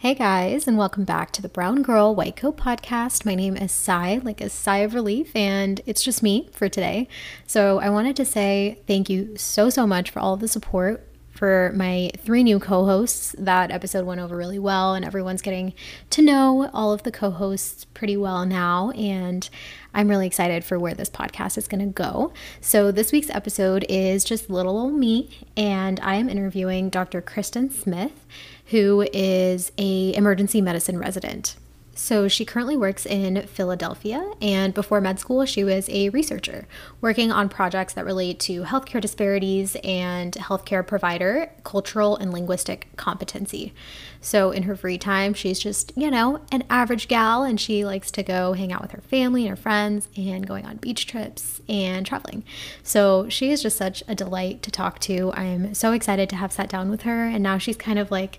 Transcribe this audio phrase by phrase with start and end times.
[0.00, 3.26] Hey guys, and welcome back to the Brown Girl White Coat podcast.
[3.26, 7.06] My name is Sai, like a sigh of relief, and it's just me for today.
[7.46, 11.72] So I wanted to say thank you so, so much for all the support for
[11.74, 13.36] my three new co hosts.
[13.38, 15.74] That episode went over really well, and everyone's getting
[16.08, 18.92] to know all of the co hosts pretty well now.
[18.92, 19.50] And
[19.92, 22.32] I'm really excited for where this podcast is going to go.
[22.62, 25.28] So, this week's episode is just little old me,
[25.58, 27.20] and I am interviewing Dr.
[27.20, 28.26] Kristen Smith
[28.70, 31.56] who is a emergency medicine resident.
[32.02, 36.66] So she currently works in Philadelphia, and before med school, she was a researcher
[37.02, 43.74] working on projects that relate to healthcare disparities and healthcare provider cultural and linguistic competency.
[44.22, 48.10] So in her free time, she's just, you know, an average gal, and she likes
[48.12, 51.60] to go hang out with her family and her friends and going on beach trips
[51.68, 52.44] and traveling.
[52.82, 55.32] So she is just such a delight to talk to.
[55.34, 58.38] I'm so excited to have sat down with her, and now she's kind of like,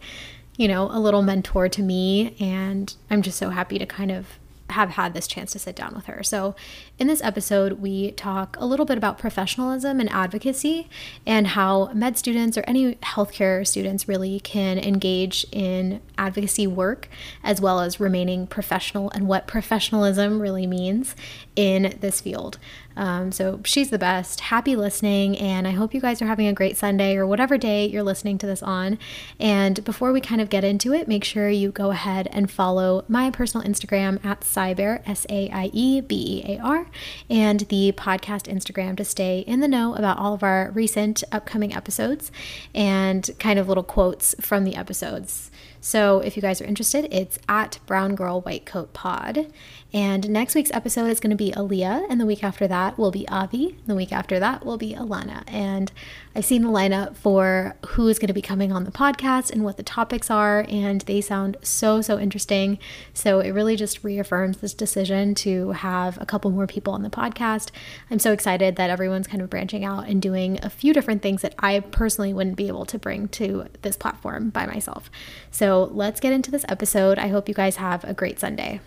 [0.57, 2.35] you know, a little mentor to me.
[2.39, 4.39] And I'm just so happy to kind of
[4.71, 6.23] have had this chance to sit down with her.
[6.23, 6.55] So,
[6.97, 10.89] in this episode, we talk a little bit about professionalism and advocacy
[11.25, 17.09] and how med students or any healthcare students really can engage in advocacy work
[17.43, 21.15] as well as remaining professional and what professionalism really means
[21.55, 22.57] in this field.
[22.95, 24.41] Um, so she's the best.
[24.41, 27.87] Happy listening, and I hope you guys are having a great Sunday or whatever day
[27.87, 28.97] you're listening to this on.
[29.39, 33.05] And before we kind of get into it, make sure you go ahead and follow
[33.07, 36.87] my personal Instagram at Saibear, S A I E B E A R,
[37.29, 41.73] and the podcast Instagram to stay in the know about all of our recent upcoming
[41.73, 42.31] episodes
[42.73, 45.50] and kind of little quotes from the episodes.
[45.83, 49.51] So if you guys are interested, it's at Brown Girl White Coat Pod.
[49.91, 53.11] And next week's episode is going to be Aaliyah, and the week after that will
[53.11, 53.77] be Avi.
[53.87, 55.43] The week after that will be Alana.
[55.47, 55.91] And
[56.33, 59.65] I've seen the lineup for who is going to be coming on the podcast and
[59.65, 62.77] what the topics are, and they sound so, so interesting.
[63.13, 67.09] So it really just reaffirms this decision to have a couple more people on the
[67.09, 67.71] podcast.
[68.09, 71.41] I'm so excited that everyone's kind of branching out and doing a few different things
[71.41, 75.09] that I personally wouldn't be able to bring to this platform by myself.
[75.49, 77.17] So let's get into this episode.
[77.19, 78.81] I hope you guys have a great Sunday.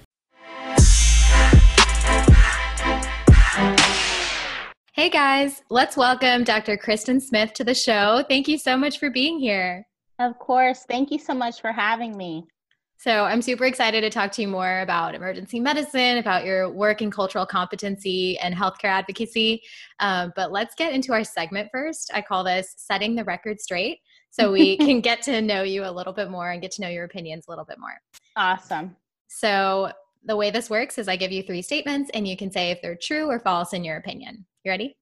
[4.92, 6.76] Hey guys, let's welcome Dr.
[6.76, 8.24] Kristen Smith to the show.
[8.28, 9.86] Thank you so much for being here.
[10.20, 10.84] Of course.
[10.88, 12.46] Thank you so much for having me.
[12.96, 17.02] So, I'm super excited to talk to you more about emergency medicine, about your work
[17.02, 19.62] in cultural competency and healthcare advocacy.
[20.00, 22.10] Um, but let's get into our segment first.
[22.14, 23.98] I call this Setting the Record Straight
[24.34, 26.88] so we can get to know you a little bit more and get to know
[26.88, 27.94] your opinions a little bit more.
[28.36, 28.96] Awesome.
[29.28, 29.92] So,
[30.26, 32.80] the way this works is I give you three statements and you can say if
[32.80, 34.46] they're true or false in your opinion.
[34.64, 34.96] You ready?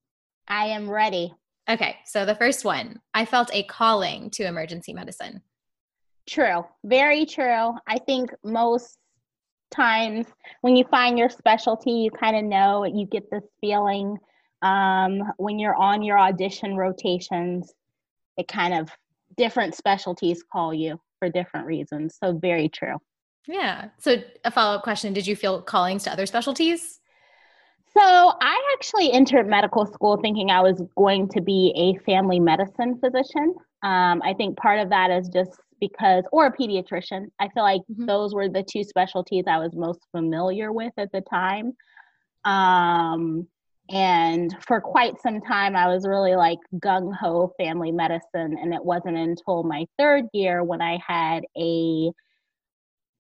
[0.49, 1.33] I am ready.
[1.71, 5.41] Okay, so the first one I felt a calling to emergency medicine.
[6.29, 7.73] True, very true.
[7.87, 8.99] I think most
[9.71, 10.27] times
[10.63, 14.19] when you find your specialty, you kind of know you get this feeling
[14.63, 17.73] um, when you're on your audition rotations,
[18.37, 18.91] it kind of
[19.37, 22.17] different specialties call you for different reasons.
[22.23, 22.97] So, very true.
[23.47, 23.89] Yeah.
[23.99, 27.01] So, a follow up question Did you feel callings to other specialties?
[27.97, 32.99] So, I actually entered medical school thinking I was going to be a family medicine
[32.99, 33.55] physician.
[33.83, 37.27] Um, I think part of that is just because, or a pediatrician.
[37.41, 38.07] I feel like mm-hmm.
[38.07, 41.73] those were the two specialties I was most familiar with at the time.
[42.45, 43.49] Um,
[43.93, 48.57] and for quite some time, I was really like gung ho family medicine.
[48.59, 52.11] And it wasn't until my third year when I had a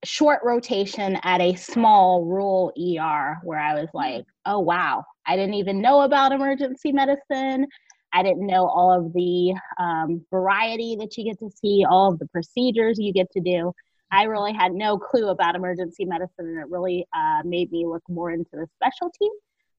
[0.03, 5.55] short rotation at a small rural ER where I was like, oh, wow, I didn't
[5.55, 7.66] even know about emergency medicine.
[8.15, 12.19] I didn't know all of the um, variety that you get to see, all of
[12.19, 13.72] the procedures you get to do.
[14.10, 18.03] I really had no clue about emergency medicine, and it really uh, made me look
[18.09, 19.28] more into the specialty.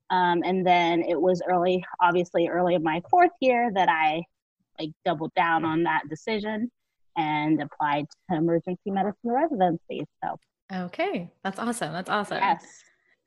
[0.10, 4.24] Um, and then it was early, obviously, early in my fourth year that I
[4.80, 6.70] like doubled down on that decision
[7.16, 10.06] and applied to emergency medicine residency.
[10.24, 10.38] So,
[10.86, 11.94] okay, that's awesome.
[11.94, 12.40] That's awesome.
[12.40, 12.66] Yes.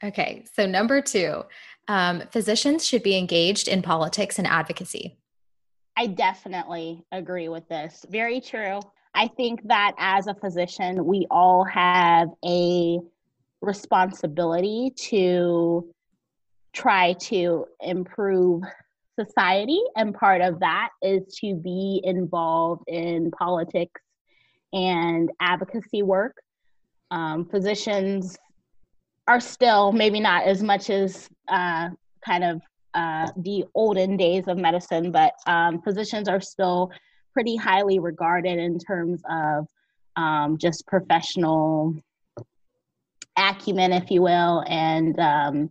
[0.05, 1.43] Okay, so number two,
[1.89, 5.19] um, physicians should be engaged in politics and advocacy.
[5.97, 8.05] I definitely agree with this.
[8.11, 8.81] Very true.
[9.15, 12.99] I think that as a physician, we all have a
[13.63, 15.89] responsibility to
[16.77, 18.63] try to improve
[19.19, 19.81] society.
[19.97, 24.01] And part of that is to be involved in politics
[24.73, 26.37] and advocacy work.
[27.11, 28.37] Um, physicians
[29.27, 31.89] are still, maybe not as much as uh,
[32.25, 32.61] kind of
[32.95, 36.91] uh, the olden days of medicine, but um, physicians are still
[37.33, 39.67] pretty highly regarded in terms of
[40.17, 41.95] um, just professional
[43.39, 45.71] acumen, if you will, and um,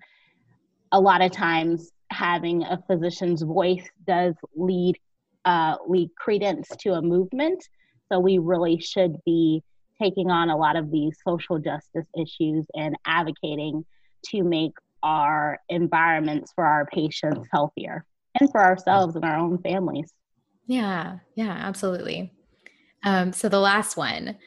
[0.91, 4.97] a lot of times having a physician's voice does lead
[5.45, 7.63] uh, lead credence to a movement.
[8.11, 9.63] So we really should be
[10.01, 13.85] taking on a lot of these social justice issues and advocating
[14.27, 14.71] to make
[15.03, 18.05] our environments for our patients healthier
[18.39, 20.11] and for ourselves and our own families.
[20.65, 22.33] Yeah, yeah, absolutely.
[23.03, 24.37] Um, so the last one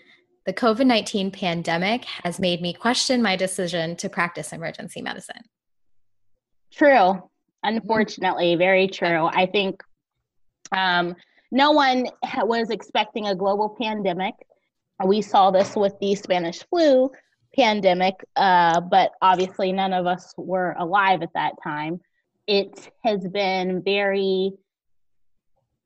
[0.46, 5.42] the COVID 19 pandemic has made me question my decision to practice emergency medicine.
[6.78, 6.88] True.
[6.88, 7.24] Mm-hmm.
[7.64, 9.26] Unfortunately, very true.
[9.26, 9.82] I think
[10.70, 11.16] um,
[11.50, 12.06] no one
[12.42, 14.34] was expecting a global pandemic.
[15.04, 17.10] We saw this with the Spanish flu
[17.56, 22.00] pandemic, uh, but obviously none of us were alive at that time.
[22.46, 24.52] It has been very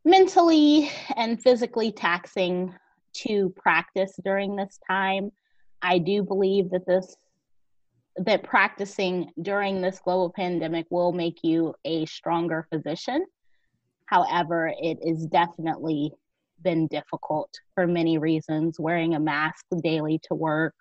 [0.04, 2.74] mentally and physically taxing
[3.14, 5.32] to practice during this time.
[5.80, 7.16] I do believe that this
[8.16, 13.24] that practicing during this global pandemic will make you a stronger physician.
[14.06, 16.12] However, it is definitely
[16.62, 18.78] been difficult for many reasons.
[18.78, 20.74] Wearing a mask daily to work,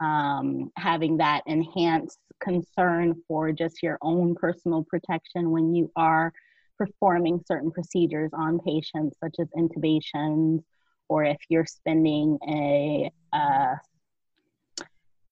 [0.00, 6.32] um, having that enhanced concern for just your own personal protection when you are
[6.76, 10.62] performing certain procedures on patients, such as intubations
[11.08, 13.74] or if you're spending a uh,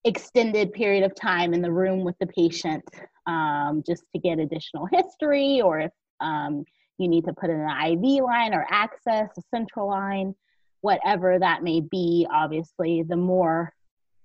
[0.06, 2.84] extended period of time in the room with the patient
[3.26, 6.64] um, just to get additional history, or if um,
[6.98, 10.34] you need to put in an IV line or access a central line,
[10.80, 12.26] whatever that may be.
[12.32, 13.72] Obviously, the more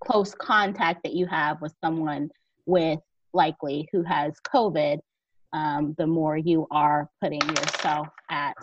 [0.04, 2.30] close contact that you have with someone
[2.66, 3.00] with
[3.33, 5.00] likely who has COVID,
[5.54, 8.56] um, the more you are putting yourself at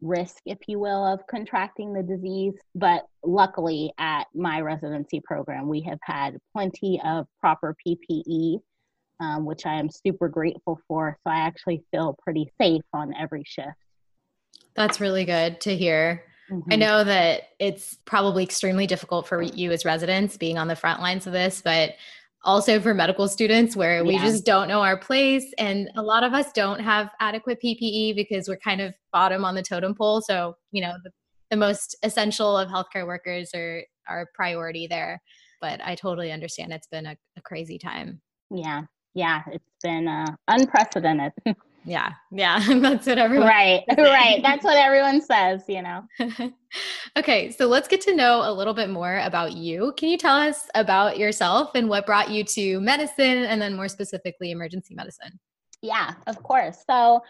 [0.00, 2.54] risk, if you will, of contracting the disease.
[2.74, 8.60] But luckily, at my residency program, we have had plenty of proper PPE,
[9.20, 11.16] um, which I am super grateful for.
[11.24, 13.76] So I actually feel pretty safe on every shift.
[14.74, 16.24] That's really good to hear.
[16.50, 16.72] Mm-hmm.
[16.72, 21.00] I know that it's probably extremely difficult for you as residents being on the front
[21.00, 21.96] lines of this, but
[22.44, 24.24] also for medical students where we yeah.
[24.24, 25.44] just don't know our place.
[25.58, 29.54] And a lot of us don't have adequate ppe because we're kind of bottom on
[29.54, 30.20] the totem pole.
[30.20, 31.10] So you know the,
[31.50, 35.20] the most essential of healthcare workers are our priority there.
[35.60, 38.20] But i totally understand it's been a, a crazy time.
[38.50, 38.82] Yeah.
[39.14, 39.42] Yeah.
[39.50, 41.32] It's been uh, unprecedented
[41.88, 43.48] Yeah, yeah, that's what everyone.
[43.48, 44.40] Right, right.
[44.42, 46.04] That's what everyone says, you know.
[47.16, 49.94] okay, so let's get to know a little bit more about you.
[49.96, 53.88] Can you tell us about yourself and what brought you to medicine, and then more
[53.88, 55.40] specifically, emergency medicine?
[55.80, 56.84] Yeah, of course.
[56.86, 57.22] So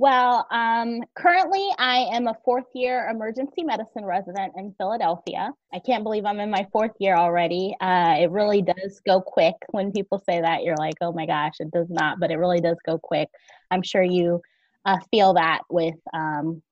[0.00, 5.52] well, um, currently I am a fourth year emergency medicine resident in Philadelphia.
[5.74, 7.76] I can't believe I'm in my fourth year already.
[7.82, 9.56] Uh, it really does go quick.
[9.72, 12.62] When people say that, you're like, oh my gosh, it does not, but it really
[12.62, 13.28] does go quick.
[13.70, 14.40] I'm sure you
[14.86, 16.62] uh, feel that with um,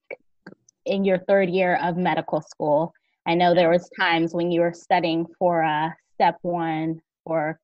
[0.86, 2.94] in your third year of medical school.
[3.26, 7.60] I know there was times when you were studying for uh, step one or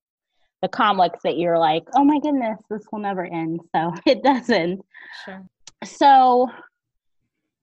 [0.61, 3.61] the comlex that you're like, oh my goodness, this will never end.
[3.75, 4.85] So it doesn't.
[5.25, 5.43] Sure
[5.85, 6.51] so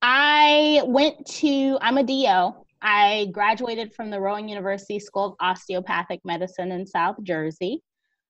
[0.02, 2.56] I went to, I'm a DO.
[2.82, 7.84] I graduated from the Rowan University School of Osteopathic Medicine in South Jersey.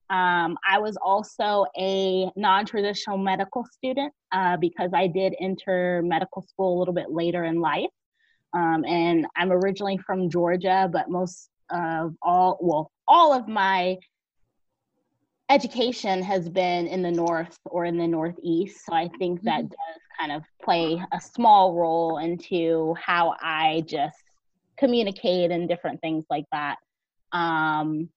[0.10, 6.41] Um, I was also a non traditional medical student uh, because I did enter medical
[6.41, 7.89] school a little bit later in life.
[8.53, 13.98] Um, and I'm originally from Georgia, but most of all, well, all of my
[15.51, 19.67] education has been in the north or in the northeast so i think that mm-hmm.
[19.67, 24.24] does kind of play a small role into how i just
[24.81, 26.77] communicate and different things like that.
[27.31, 28.10] Um,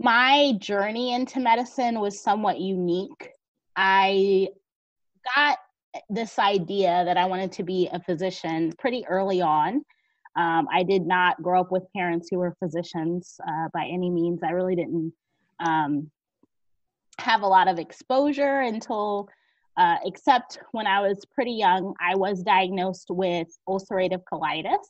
[0.00, 3.30] my journey into medicine was somewhat unique.
[3.76, 4.48] I
[5.34, 5.58] got
[6.08, 9.82] this idea that i wanted to be a physician pretty early on.
[10.36, 14.40] Um, i did not grow up with parents who were physicians uh, by any means.
[14.42, 15.12] I really didn't
[15.60, 16.10] um,
[17.18, 19.28] have a lot of exposure until
[19.76, 24.84] uh, except when I was pretty young, I was diagnosed with ulcerative colitis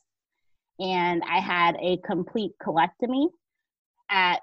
[0.79, 3.27] and I had a complete colectomy
[4.09, 4.41] at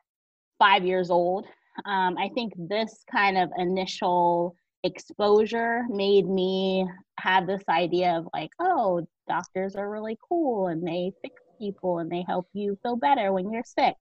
[0.58, 1.46] five years old.
[1.84, 8.50] Um, I think this kind of initial exposure made me have this idea of like,
[8.60, 13.32] oh, doctors are really cool and they fix people and they help you feel better
[13.32, 13.94] when you're sick.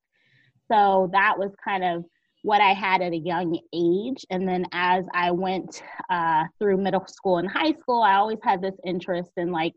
[0.72, 2.06] So that was kind of
[2.42, 4.26] what I had at a young age.
[4.30, 8.62] And then as I went uh, through middle school and high school, I always had
[8.62, 9.74] this interest in like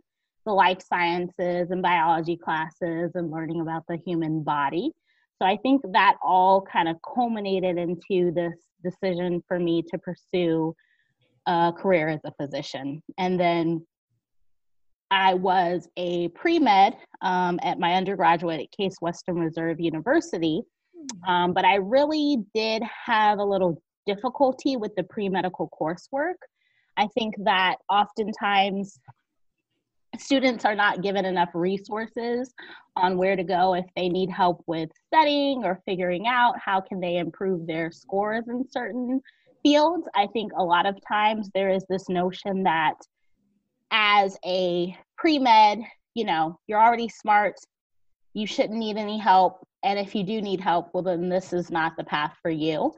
[0.47, 4.93] the life sciences and biology classes and learning about the human body.
[5.41, 8.55] So I think that all kind of culminated into this
[8.85, 10.75] decision for me to pursue
[11.47, 13.03] a career as a physician.
[13.19, 13.85] And then
[15.11, 20.63] I was a pre med um, at my undergraduate at Case Western Reserve University.
[21.27, 26.35] Um, but I really did have a little difficulty with the pre medical coursework.
[26.97, 28.99] I think that oftentimes
[30.19, 32.53] students are not given enough resources
[32.97, 37.01] on where to go if they need help with studying or figuring out how can
[37.01, 39.21] they improve their scores in certain
[39.63, 42.95] fields i think a lot of times there is this notion that
[43.91, 45.79] as a pre-med
[46.15, 47.55] you know you're already smart
[48.35, 51.71] you shouldn't need any help and if you do need help well then this is
[51.71, 52.93] not the path for you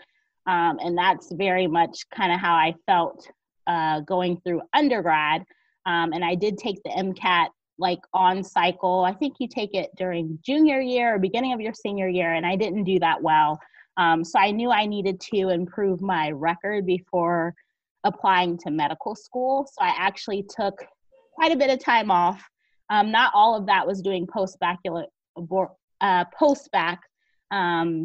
[0.47, 3.29] um, and that's very much kind of how i felt
[3.67, 5.45] uh, going through undergrad
[5.87, 7.49] um, and I did take the MCAT
[7.79, 9.05] like on cycle.
[9.05, 12.47] I think you take it during junior year or beginning of your senior year, and
[12.47, 13.61] I didn't do that well.
[13.97, 17.55] Um, so I knew I needed to improve my record before
[18.05, 19.67] applying to medical school.
[19.67, 20.85] So I actually took
[21.35, 22.43] quite a bit of time off.
[22.91, 24.59] Um, not all of that was doing post
[26.04, 27.00] uh, post bac
[27.50, 28.04] um,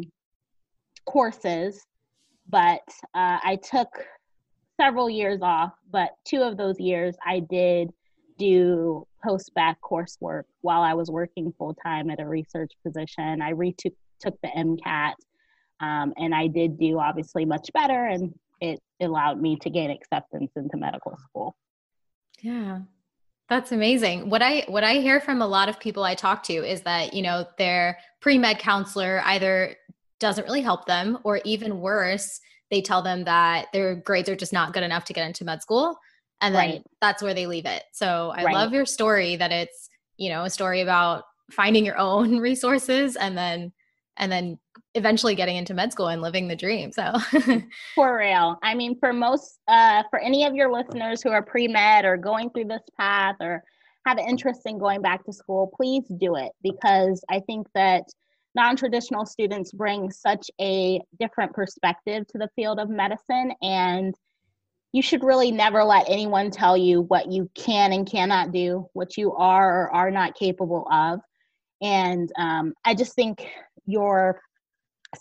[1.04, 1.86] courses,
[2.48, 2.82] but
[3.14, 3.88] uh, I took
[4.80, 7.90] several years off, but two of those years I did
[8.38, 13.42] do post bac coursework while I was working full time at a research position.
[13.42, 15.14] I retook took the MCAT,
[15.80, 20.52] um, and I did do obviously much better, and it allowed me to gain acceptance
[20.56, 21.54] into medical school.
[22.40, 22.80] Yeah.
[23.50, 24.30] That's amazing.
[24.30, 27.12] What I what I hear from a lot of people I talk to is that,
[27.12, 29.76] you know, their pre-med counselor either
[30.20, 32.40] doesn't really help them or even worse,
[32.70, 35.60] they tell them that their grades are just not good enough to get into med
[35.60, 35.98] school
[36.40, 36.86] and then right.
[37.00, 38.54] that's where they leave it so i right.
[38.54, 43.36] love your story that it's you know a story about finding your own resources and
[43.36, 43.72] then
[44.20, 44.58] and then
[44.94, 47.14] eventually getting into med school and living the dream so.
[47.94, 48.58] For real.
[48.62, 52.50] I mean for most uh for any of your listeners who are pre-med or going
[52.50, 53.64] through this path or
[54.06, 58.04] have an interest in going back to school please do it because i think that
[58.54, 64.14] non-traditional students bring such a different perspective to the field of medicine and
[64.92, 69.16] you should really never let anyone tell you what you can and cannot do what
[69.16, 71.20] you are or are not capable of
[71.80, 73.46] and um, i just think
[73.86, 74.40] your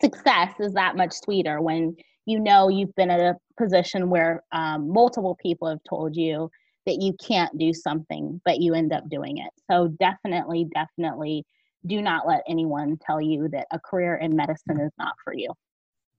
[0.02, 4.92] success is that much sweeter when you know you've been at a position where um,
[4.92, 6.50] multiple people have told you
[6.86, 11.44] that you can't do something but you end up doing it so definitely definitely
[11.86, 15.50] do not let anyone tell you that a career in medicine is not for you.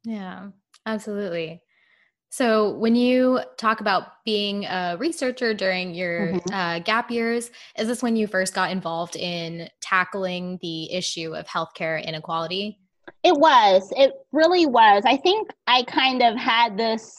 [0.05, 0.49] Yeah,
[0.87, 1.61] absolutely.
[2.33, 6.55] So, when you talk about being a researcher during your mm-hmm.
[6.55, 11.47] uh, gap years, is this when you first got involved in tackling the issue of
[11.47, 12.79] healthcare inequality?
[13.25, 13.93] It was.
[13.97, 15.03] It really was.
[15.05, 17.13] I think I kind of had this.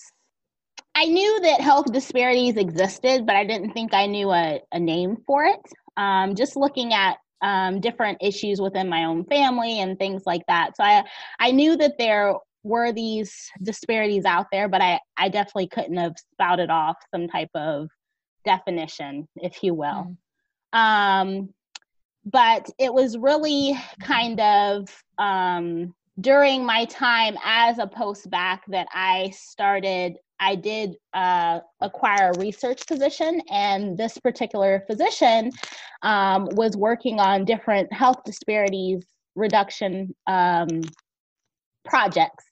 [0.95, 5.17] I knew that health disparities existed, but I didn't think I knew a, a name
[5.27, 5.59] for it.
[5.97, 10.77] Um, just looking at um, different issues within my own family and things like that.
[10.77, 11.03] So I
[11.39, 16.15] I knew that there were these disparities out there, but I I definitely couldn't have
[16.33, 17.89] spouted off some type of
[18.45, 20.15] definition, if you will.
[20.73, 20.77] Mm.
[20.77, 21.49] Um,
[22.25, 24.87] but it was really kind of
[25.17, 32.31] um, during my time as a post bac that I started I did uh, acquire
[32.31, 35.51] a research position, and this particular physician
[36.01, 40.81] um, was working on different health disparities reduction um,
[41.85, 42.43] projects.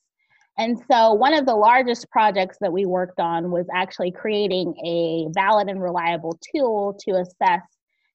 [0.60, 5.28] And so, one of the largest projects that we worked on was actually creating a
[5.34, 7.62] valid and reliable tool to assess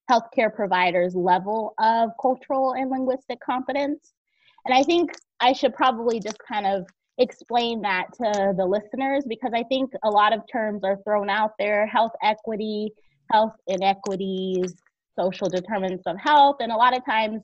[0.09, 4.13] healthcare providers' level of cultural and linguistic competence.
[4.63, 5.09] And I think
[5.39, 6.85] I should probably just kind of
[7.17, 11.53] explain that to the listeners because I think a lot of terms are thrown out
[11.57, 12.91] there health equity,
[13.31, 14.75] health inequities,
[15.19, 16.57] social determinants of health.
[16.59, 17.41] And a lot of times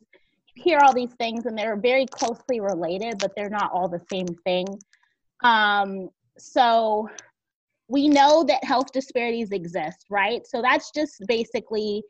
[0.55, 4.27] hear all these things and they're very closely related, but they're not all the same
[4.43, 4.67] thing.
[5.43, 7.09] Um, so
[7.87, 10.45] we know that health disparities exist, right?
[10.47, 12.03] So that's just basically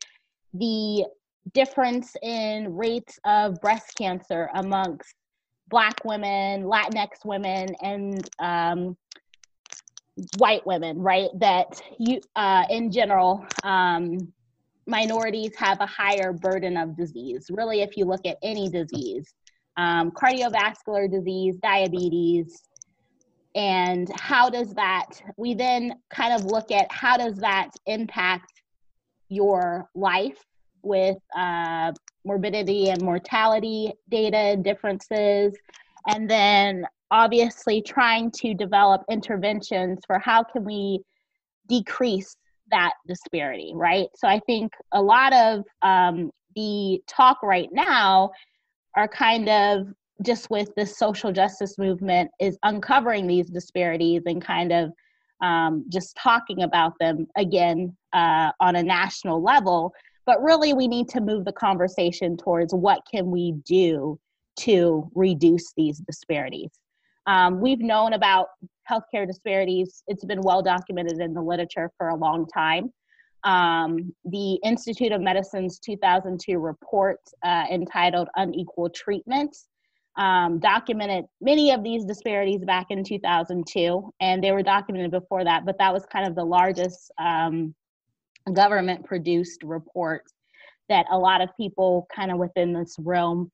[0.54, 1.06] the
[1.54, 5.14] difference in rates of breast cancer amongst
[5.70, 8.98] black women, Latinx women, and um,
[10.38, 11.30] white women, right?
[11.40, 14.18] That you, uh, in general, um,
[14.88, 17.48] minorities have a higher burden of disease.
[17.50, 19.34] Really, if you look at any disease,
[19.78, 22.64] um, cardiovascular disease, diabetes,
[23.56, 25.08] and how does that,
[25.38, 28.62] we then kind of look at how does that impact
[29.30, 30.38] your life
[30.84, 31.92] with uh,
[32.26, 35.54] morbidity and mortality data differences,
[36.08, 41.02] and then obviously trying to develop interventions for how can we
[41.68, 42.36] decrease
[42.72, 44.08] that disparity, right?
[44.16, 48.32] So I think a lot of um, the talk right now
[48.96, 49.88] are kind of
[50.24, 54.92] just with the social justice movement is uncovering these disparities and kind of
[55.42, 59.94] um, just talking about them again uh, on a national level
[60.26, 64.20] but really we need to move the conversation towards what can we do
[64.58, 66.70] to reduce these disparities
[67.28, 68.48] um, we've known about
[68.90, 70.04] healthcare disparities.
[70.08, 72.92] It's been well documented in the literature for a long time.
[73.44, 79.56] Um, the institute of medicine's 2002 report uh, entitled unequal treatment
[80.18, 85.66] um, documented many of these disparities back in 2002, and they were documented before that,
[85.66, 87.74] but that was kind of the largest um,
[88.54, 90.24] government produced report
[90.90, 93.50] that a lot of people kind of within this realm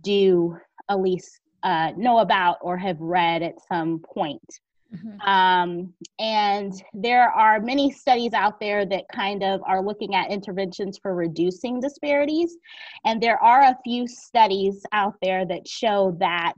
[0.00, 0.56] do
[0.88, 4.60] at least uh, know about or have read at some point.
[4.94, 5.20] Mm-hmm.
[5.20, 10.98] Um, and there are many studies out there that kind of are looking at interventions
[10.98, 12.56] for reducing disparities.
[13.04, 16.54] And there are a few studies out there that show that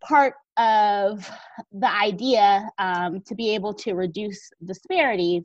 [0.00, 1.30] part of
[1.72, 5.44] the idea um, to be able to reduce disparities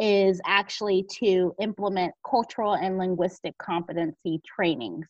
[0.00, 5.06] is actually to implement cultural and linguistic competency trainings.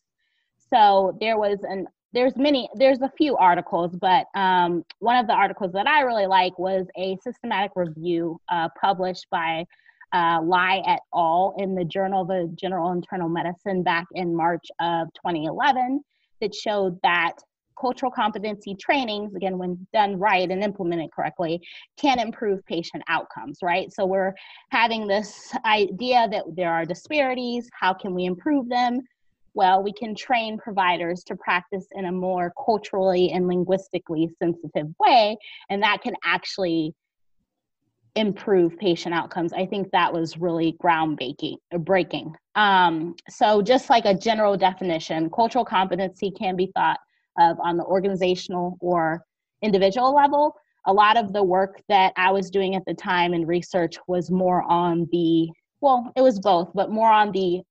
[0.70, 5.32] So there was an there's many there's a few articles but um, one of the
[5.32, 9.64] articles that i really like was a systematic review uh, published by
[10.12, 11.54] uh, Lie et al.
[11.58, 16.00] in the Journal of General Internal Medicine back in March of 2011
[16.40, 17.34] that showed that
[17.80, 21.60] cultural competency trainings, again, when done right and implemented correctly,
[21.96, 23.92] can improve patient outcomes, right?
[23.92, 24.34] So we're
[24.70, 29.00] having this idea that there are disparities, how can we improve them?
[29.58, 35.36] Well, we can train providers to practice in a more culturally and linguistically sensitive way,
[35.68, 36.94] and that can actually
[38.14, 39.52] improve patient outcomes.
[39.52, 41.56] I think that was really groundbreaking.
[41.80, 42.37] Breaking.
[42.54, 47.00] Um, so, just like a general definition, cultural competency can be thought
[47.40, 49.24] of on the organizational or
[49.62, 50.54] individual level.
[50.87, 54.30] A lot of the work that I was doing at the time in research was
[54.30, 55.48] more on the
[55.80, 57.62] well, it was both, but more on the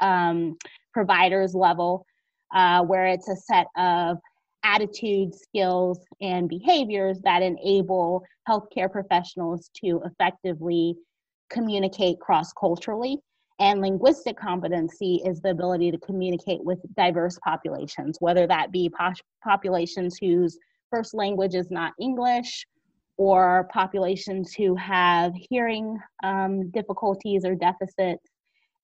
[0.00, 0.56] um,
[0.92, 2.06] providers level,
[2.54, 4.18] uh, where it's a set of
[4.64, 10.94] attitudes, skills, and behaviors that enable healthcare professionals to effectively
[11.50, 13.18] communicate cross culturally.
[13.58, 18.90] And linguistic competency is the ability to communicate with diverse populations, whether that be
[19.44, 20.58] populations whose
[20.90, 22.66] first language is not English
[23.18, 28.31] or populations who have hearing um, difficulties or deficits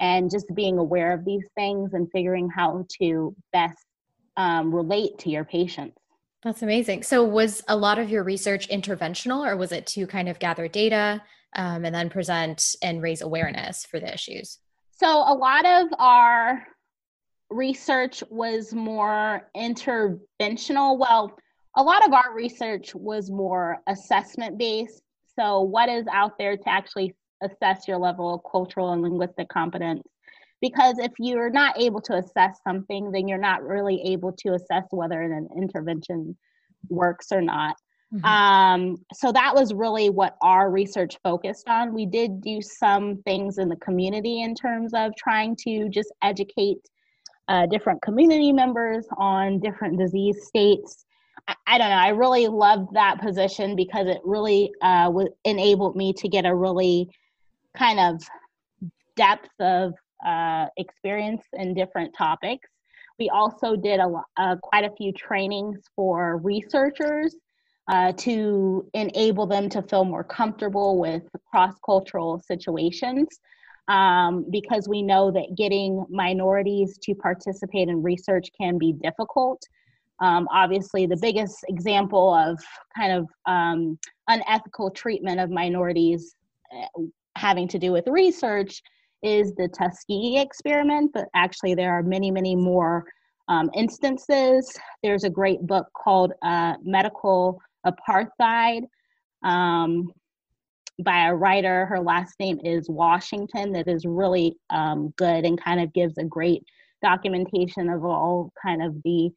[0.01, 3.85] and just being aware of these things and figuring how to best
[4.37, 5.99] um, relate to your patients.
[6.43, 7.03] That's amazing.
[7.03, 10.69] So, was a lot of your research interventional, or was it to kind of gather
[10.69, 11.21] data
[11.57, 14.59] um, and then present and raise awareness for the issues?
[14.93, 16.65] So, a lot of our
[17.51, 20.97] research was more interventional.
[20.97, 21.37] Well,
[21.77, 25.03] a lot of our research was more assessment based.
[25.37, 30.03] So, what is out there to actually assess your level of cultural and linguistic competence.
[30.61, 34.85] Because if you're not able to assess something, then you're not really able to assess
[34.91, 36.37] whether an intervention
[36.89, 37.77] works or not.
[38.13, 38.25] Mm-hmm.
[38.25, 41.95] Um, so that was really what our research focused on.
[41.95, 46.79] We did do some things in the community in terms of trying to just educate
[47.47, 51.05] uh, different community members on different disease states
[51.67, 51.97] I, don't know.
[51.97, 56.55] I really loved that position because it really uh, w- enabled me to get a
[56.55, 57.11] really
[57.77, 58.23] kind of
[59.17, 62.69] depth of uh, experience in different topics.
[63.19, 67.35] We also did a, uh, quite a few trainings for researchers
[67.89, 73.29] uh, to enable them to feel more comfortable with cross cultural situations.
[73.89, 79.63] Um, because we know that getting minorities to participate in research can be difficult.
[80.21, 82.63] Um, obviously, the biggest example of
[82.95, 86.35] kind of um, unethical treatment of minorities
[86.71, 87.03] uh,
[87.37, 88.83] having to do with research
[89.23, 93.05] is the Tuskegee experiment, but actually there are many, many more
[93.49, 94.71] um, instances.
[95.03, 98.83] There's a great book called uh, Medical Apartheid
[99.45, 100.13] um,
[101.03, 101.87] by a writer.
[101.87, 106.25] Her last name is Washington, that is really um, good and kind of gives a
[106.25, 106.63] great
[107.03, 109.31] documentation of all kind of the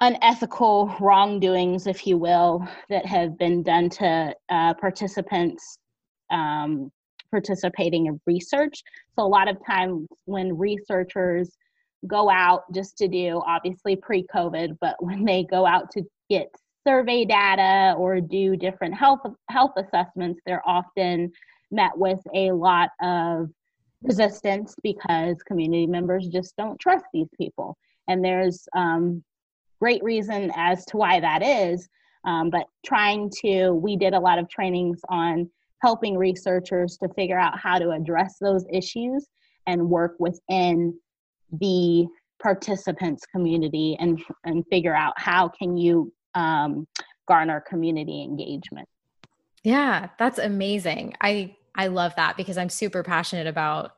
[0.00, 5.78] unethical wrongdoings, if you will, that have been done to uh, participants
[6.30, 6.90] um,
[7.30, 8.82] participating in research.
[9.16, 11.50] So a lot of times when researchers
[12.06, 16.48] go out just to do obviously pre-COVID, but when they go out to get
[16.86, 21.30] survey data or do different health health assessments, they're often
[21.70, 23.50] met with a lot of
[24.02, 27.76] resistance because community members just don't trust these people.
[28.08, 29.22] And there's um,
[29.80, 31.88] great reason as to why that is.
[32.24, 35.50] Um, but trying to, we did a lot of trainings on
[35.82, 39.26] helping researchers to figure out how to address those issues
[39.66, 40.98] and work within
[41.52, 42.06] the
[42.40, 46.86] participants community and and figure out how can you um,
[47.28, 48.88] garner community engagement
[49.62, 53.92] yeah that's amazing i i love that because i'm super passionate about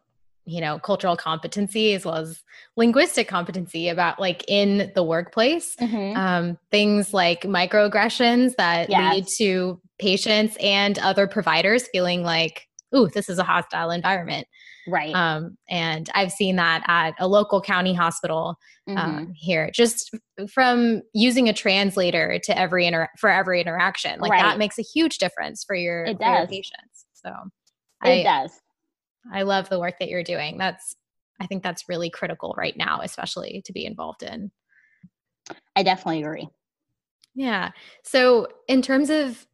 [0.45, 2.43] you know cultural competency as well as
[2.77, 6.17] linguistic competency about like in the workplace mm-hmm.
[6.17, 9.15] um, things like microaggressions that yes.
[9.15, 14.47] lead to patients and other providers feeling like ooh this is a hostile environment
[14.87, 18.57] right um, and i've seen that at a local county hospital
[18.89, 19.19] um, mm-hmm.
[19.19, 20.15] um, here just
[20.53, 24.43] from using a translator to every inter- for every interaction like right.
[24.43, 26.39] that makes a huge difference for your, it for does.
[26.39, 27.31] your patients so
[28.05, 28.61] it I, does
[29.31, 30.59] I love the work that you're doing.
[30.59, 30.97] That's
[31.41, 34.51] I think that's really critical right now, especially to be involved in.
[35.75, 36.49] I definitely agree.
[37.35, 37.71] Yeah.
[38.05, 39.47] So, in terms of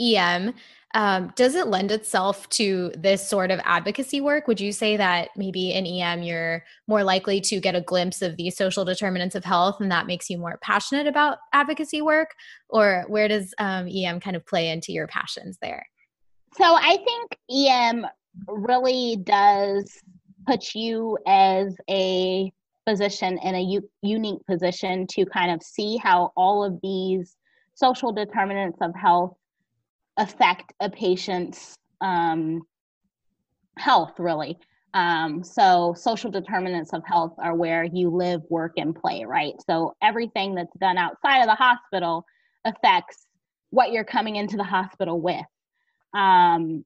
[0.00, 0.54] EM,
[0.94, 4.46] um, does it lend itself to this sort of advocacy work?
[4.46, 8.36] Would you say that maybe in EM you're more likely to get a glimpse of
[8.36, 12.30] the social determinants of health and that makes you more passionate about advocacy work?
[12.68, 15.84] Or where does um, EM kind of play into your passions there?
[16.56, 18.06] So I think EM
[18.46, 20.00] really does
[20.46, 22.52] put you as a
[22.86, 27.36] physician in a u- unique position to kind of see how all of these
[27.74, 29.36] social determinants of health
[30.16, 32.62] affect a patient's um,
[33.78, 34.58] health, really.
[34.92, 39.54] Um, so, social determinants of health are where you live, work, and play, right?
[39.68, 42.24] So, everything that's done outside of the hospital
[42.64, 43.26] affects
[43.70, 45.44] what you're coming into the hospital with.
[46.14, 46.84] Um,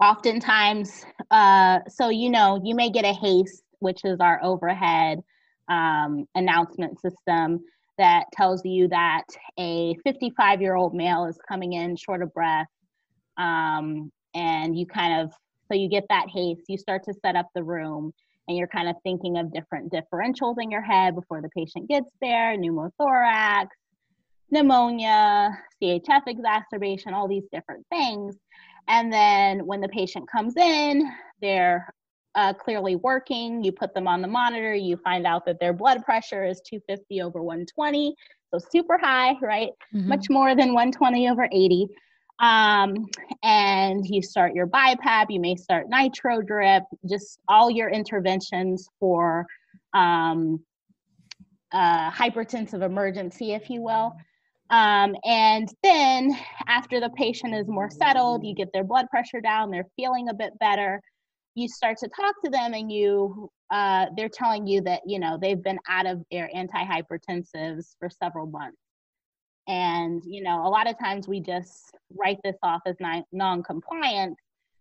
[0.00, 5.20] oftentimes uh, so you know you may get a haste which is our overhead
[5.68, 7.60] um, announcement system
[7.98, 9.24] that tells you that
[9.58, 12.66] a 55 year old male is coming in short of breath
[13.36, 15.32] um, and you kind of
[15.68, 18.12] so you get that haste you start to set up the room
[18.48, 22.08] and you're kind of thinking of different differentials in your head before the patient gets
[22.20, 23.66] there pneumothorax
[24.50, 25.50] pneumonia
[25.82, 28.36] chf exacerbation all these different things.
[28.88, 31.92] And then when the patient comes in, they're
[32.36, 33.64] uh, clearly working.
[33.64, 37.22] You put them on the monitor, you find out that their blood pressure is 250
[37.22, 38.14] over 120.
[38.52, 39.70] So super high, right?
[39.94, 40.08] Mm-hmm.
[40.08, 41.88] Much more than 120 over 80.
[42.38, 43.06] Um,
[43.42, 49.46] and you start your BiPAP, you may start nitro drip, just all your interventions for
[49.94, 50.60] um,
[51.72, 54.14] uh, hypertensive emergency, if you will.
[54.68, 59.70] Um, and then after the patient is more settled, you get their blood pressure down,
[59.70, 61.00] they're feeling a bit better.
[61.56, 65.36] You start to talk to them, and you uh, they're telling you that you know
[65.40, 68.78] they've been out of their antihypertensives for several months.
[69.66, 72.96] And you know, a lot of times we just write this off as
[73.32, 74.36] non-compliant.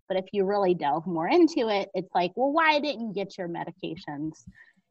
[0.08, 3.40] But if you really delve more into it, it's like, well, why didn't you get
[3.40, 4.44] your medications?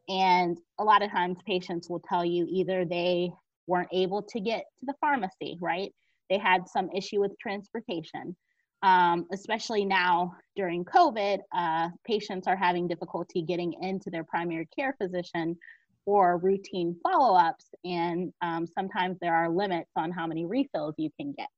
[0.09, 3.31] And a lot of times patients will tell you either they
[3.67, 5.93] weren't able to get to the pharmacy, right?
[6.29, 8.37] They had some issue with transportation.
[8.85, 14.95] Um, especially now during COVID, uh, patients are having difficulty getting into their primary care
[15.01, 15.57] physician
[16.05, 21.09] for routine follow ups, and um, sometimes there are limits on how many refills you
[21.19, 21.49] can get.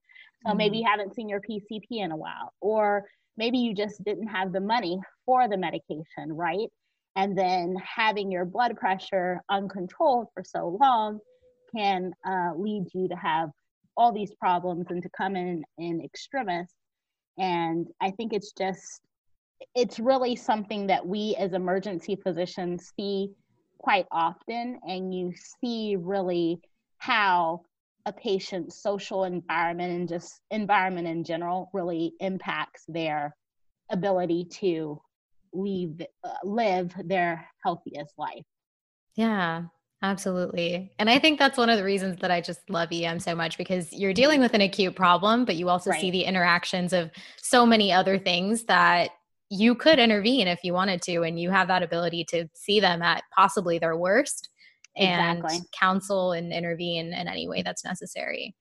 [0.44, 0.58] So mm-hmm.
[0.58, 3.04] maybe you haven't seen your PCP in a while, or
[3.36, 6.68] maybe you just didn't have the money for the medication, right?
[7.16, 11.18] And then having your blood pressure uncontrolled for so long
[11.74, 13.50] can uh, lead you to have
[13.96, 16.70] all these problems and to come in in extremis
[17.38, 19.00] and i think it's just
[19.74, 23.30] it's really something that we as emergency physicians see
[23.78, 24.80] quite often.
[24.86, 26.60] And you see really
[26.98, 27.62] how
[28.06, 33.34] a patient's social environment and just environment in general really impacts their
[33.90, 35.00] ability to
[35.52, 38.44] leave uh, live their healthiest life.
[39.14, 39.64] Yeah
[40.02, 40.92] Absolutely.
[40.98, 43.56] And I think that's one of the reasons that I just love EM so much
[43.56, 46.00] because you're dealing with an acute problem, but you also right.
[46.00, 49.10] see the interactions of so many other things that
[49.48, 51.22] you could intervene if you wanted to.
[51.22, 54.50] And you have that ability to see them at possibly their worst
[54.96, 55.66] and exactly.
[55.78, 58.54] counsel and intervene in any way that's necessary.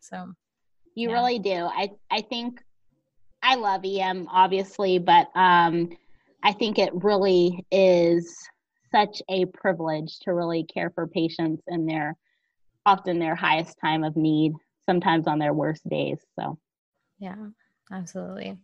[0.00, 0.32] So
[0.94, 1.14] you yeah.
[1.14, 1.68] really do.
[1.70, 2.62] I, I think
[3.42, 5.90] I love EM, obviously, but um,
[6.42, 8.34] I think it really is
[8.90, 12.16] such a privilege to really care for patients in their
[12.86, 14.54] often their highest time of need,
[14.86, 16.18] sometimes on their worst days.
[16.38, 16.58] So,
[17.18, 17.48] yeah,
[17.92, 18.56] absolutely.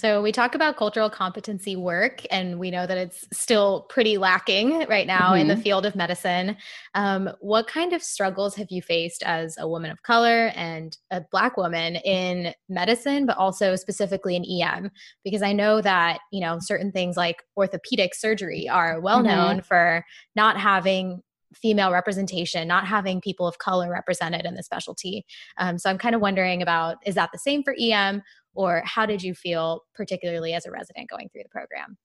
[0.00, 4.86] So we talk about cultural competency work, and we know that it's still pretty lacking
[4.88, 5.42] right now mm-hmm.
[5.42, 5.62] in the mm-hmm.
[5.62, 6.56] field of medicine.
[6.94, 11.20] Um, what kind of struggles have you faced as a woman of color and a
[11.30, 14.90] Black woman in medicine, but also specifically in EM?
[15.22, 19.66] Because I know that you know certain things like orthopedic surgery are well known mm-hmm.
[19.66, 20.02] for
[20.34, 21.20] not having
[21.54, 25.24] female representation, not having people of color represented in the specialty.
[25.58, 28.22] Um, so I'm kind of wondering about is that the same for EM,
[28.54, 31.96] or how did you feel, particularly as a resident going through the program?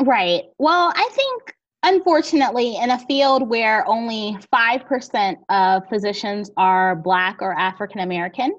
[0.00, 0.44] Right.
[0.58, 7.58] Well, I think unfortunately, in a field where only 5% of physicians are Black or
[7.58, 8.52] African American,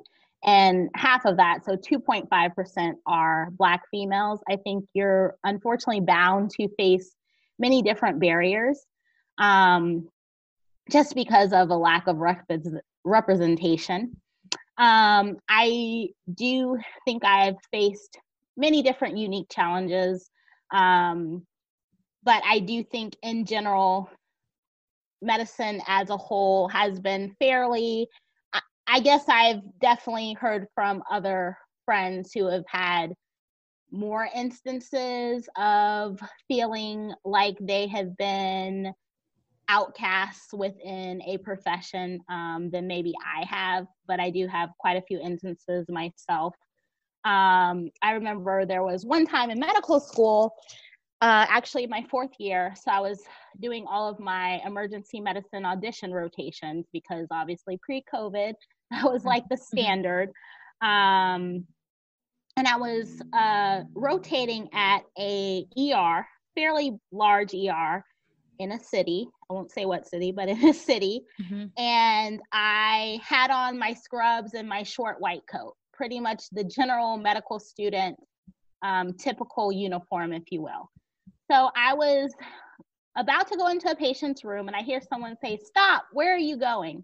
[0.45, 6.67] and half of that, so 2.5%, are Black females, I think you're unfortunately bound to
[6.77, 7.15] face
[7.57, 8.85] many different barriers.
[9.39, 10.07] Um,
[10.89, 12.49] just because of a lack of rep-
[13.03, 14.15] representation.
[14.77, 18.17] Um, I do think I've faced
[18.57, 20.29] many different unique challenges,
[20.71, 21.45] um,
[22.23, 24.09] but I do think in general,
[25.21, 28.07] medicine as a whole has been fairly.
[28.53, 33.13] I, I guess I've definitely heard from other friends who have had
[33.91, 38.93] more instances of feeling like they have been
[39.69, 45.01] outcasts within a profession um, than maybe I have, but I do have quite a
[45.01, 46.55] few instances myself.
[47.23, 50.53] Um, I remember there was one time in medical school,
[51.21, 53.23] uh, actually my fourth year, so I was
[53.59, 58.53] doing all of my emergency medicine audition rotations because obviously pre-COVID
[58.91, 59.77] that was like the mm-hmm.
[59.77, 60.29] standard.
[60.81, 61.65] Um,
[62.57, 66.25] and I was uh, rotating at a ER,
[66.55, 68.03] fairly large ER
[68.59, 69.27] in a city.
[69.49, 71.21] I won't say what city, but in a city.
[71.41, 71.65] Mm-hmm.
[71.81, 77.17] And I had on my scrubs and my short white coat, pretty much the general
[77.17, 78.17] medical student
[78.81, 80.89] um, typical uniform, if you will.
[81.51, 82.33] So I was
[83.17, 86.39] about to go into a patient's room and I hear someone say, Stop, where are
[86.39, 87.03] you going?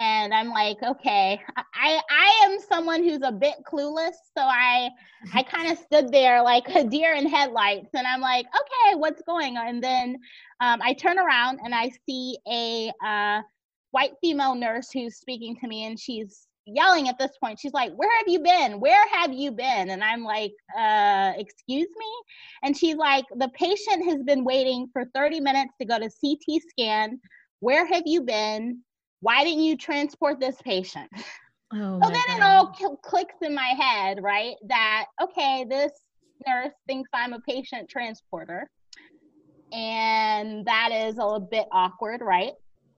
[0.00, 1.38] And i'm like okay
[1.74, 4.90] i i am someone who's a bit clueless so i
[5.34, 9.22] i kind of stood there like a deer in headlights and i'm like okay what's
[9.22, 9.68] going on?
[9.68, 10.16] And then
[10.60, 13.42] um, i turn around and i see a uh,
[13.92, 17.58] white female nurse who's speaking to me and she's yelling at this point.
[17.58, 18.80] She's like where have you been?
[18.80, 19.90] Where have you been?
[19.90, 22.12] And i'm like uh excuse me?
[22.62, 26.62] And she's like the patient has been waiting for 30 minutes to go to ct
[26.70, 27.20] scan.
[27.60, 28.82] Where have you been
[29.20, 31.10] why didn't you transport this patient?
[31.72, 32.36] Oh so then God.
[32.36, 34.56] it all clicks in my head, right?
[34.66, 35.92] That, okay, this
[36.46, 38.68] nurse thinks I'm a patient transporter.
[39.72, 42.52] And that is a little bit awkward, right?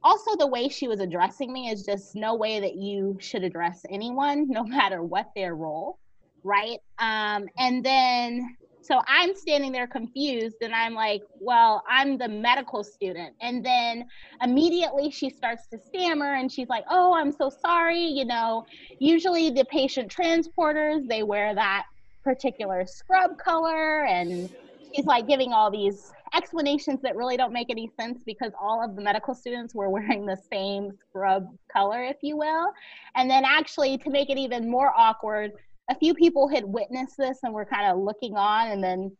[0.04, 3.82] Also, the way she was addressing me is just no way that you should address
[3.90, 5.98] anyone, no matter what their role,
[6.44, 6.78] right?
[6.98, 12.82] Um, and then so I'm standing there confused and I'm like, well, I'm the medical
[12.82, 13.34] student.
[13.40, 14.06] And then
[14.42, 18.02] immediately she starts to stammer and she's like, oh, I'm so sorry.
[18.02, 18.66] You know,
[18.98, 21.84] usually the patient transporters, they wear that
[22.24, 24.04] particular scrub color.
[24.04, 24.50] And
[24.94, 28.96] she's like giving all these explanations that really don't make any sense because all of
[28.96, 32.72] the medical students were wearing the same scrub color, if you will.
[33.14, 35.52] And then actually, to make it even more awkward,
[35.92, 39.16] a few people had witnessed this and were kind of looking on and then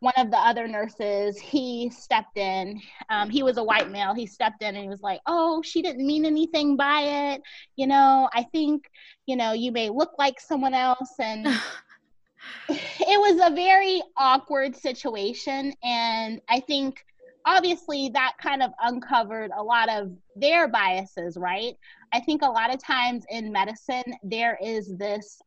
[0.00, 2.80] one of the other nurses he stepped in.
[3.08, 4.14] Um, he was a white male.
[4.14, 7.42] He stepped in and he was like oh she didn't mean anything by it.
[7.76, 8.90] You know i think
[9.26, 11.14] you know you may look like someone else.
[11.18, 11.46] And
[12.68, 17.04] it was a very awkward situation and i think
[17.44, 21.74] obviously that kind of uncovered a lot of their biases right?
[22.12, 25.40] I think a lot of times in medicine there is this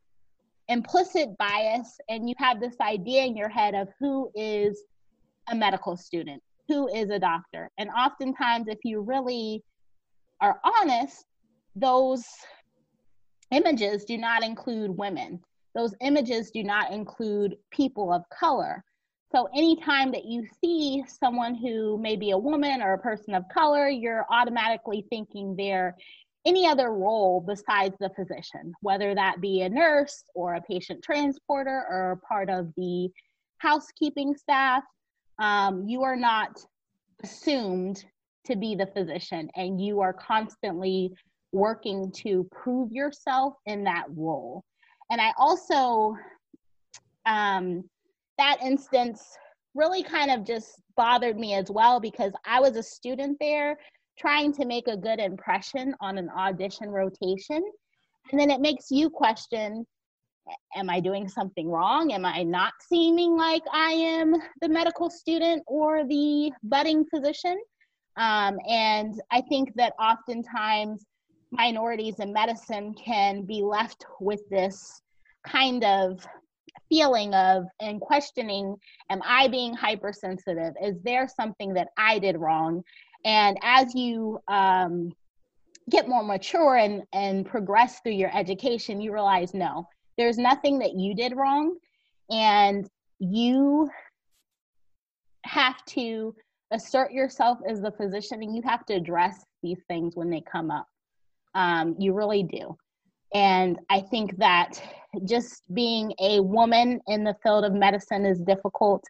[0.69, 4.83] implicit bias and you have this idea in your head of who is
[5.49, 7.69] a medical student, who is a doctor.
[7.77, 9.63] And oftentimes, if you really
[10.39, 11.25] are honest,
[11.75, 12.23] those
[13.51, 15.41] images do not include women.
[15.75, 18.83] Those images do not include people of color.
[19.31, 23.43] So, anytime that you see someone who may be a woman or a person of
[23.53, 25.95] color, you're automatically thinking they're
[26.45, 31.85] any other role besides the physician, whether that be a nurse or a patient transporter
[31.89, 33.09] or part of the
[33.57, 34.83] housekeeping staff,
[35.39, 36.63] um, you are not
[37.23, 38.05] assumed
[38.45, 41.13] to be the physician and you are constantly
[41.51, 44.63] working to prove yourself in that role.
[45.11, 46.15] And I also
[47.25, 47.83] um,
[48.37, 49.37] that instance
[49.75, 53.77] really kind of just bothered me as well because I was a student there
[54.19, 57.63] trying to make a good impression on an audition rotation.
[58.31, 59.85] And then it makes you question
[60.75, 62.11] am I doing something wrong?
[62.11, 67.59] Am I not seeming like I am the medical student or the budding physician?
[68.17, 71.05] Um, and I think that oftentimes
[71.51, 75.01] minorities in medicine can be left with this
[75.45, 76.25] kind of
[76.89, 78.75] feeling of and questioning
[79.09, 82.83] am i being hypersensitive is there something that i did wrong
[83.25, 85.11] and as you um,
[85.89, 89.87] get more mature and and progress through your education you realize no
[90.19, 91.77] there's nothing that you did wrong.
[92.29, 92.87] And
[93.19, 93.89] you
[95.45, 96.35] have to
[96.71, 100.71] assert yourself as the physician and you have to address these things when they come
[100.71, 100.87] up.
[101.55, 102.77] Um, you really do.
[103.33, 104.81] And I think that
[105.25, 109.05] just being a woman in the field of medicine is difficult.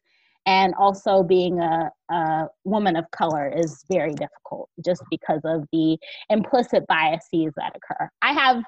[0.46, 5.98] And also being a, a woman of color is very difficult just because of the
[6.30, 8.10] implicit biases that occur.
[8.22, 8.64] I have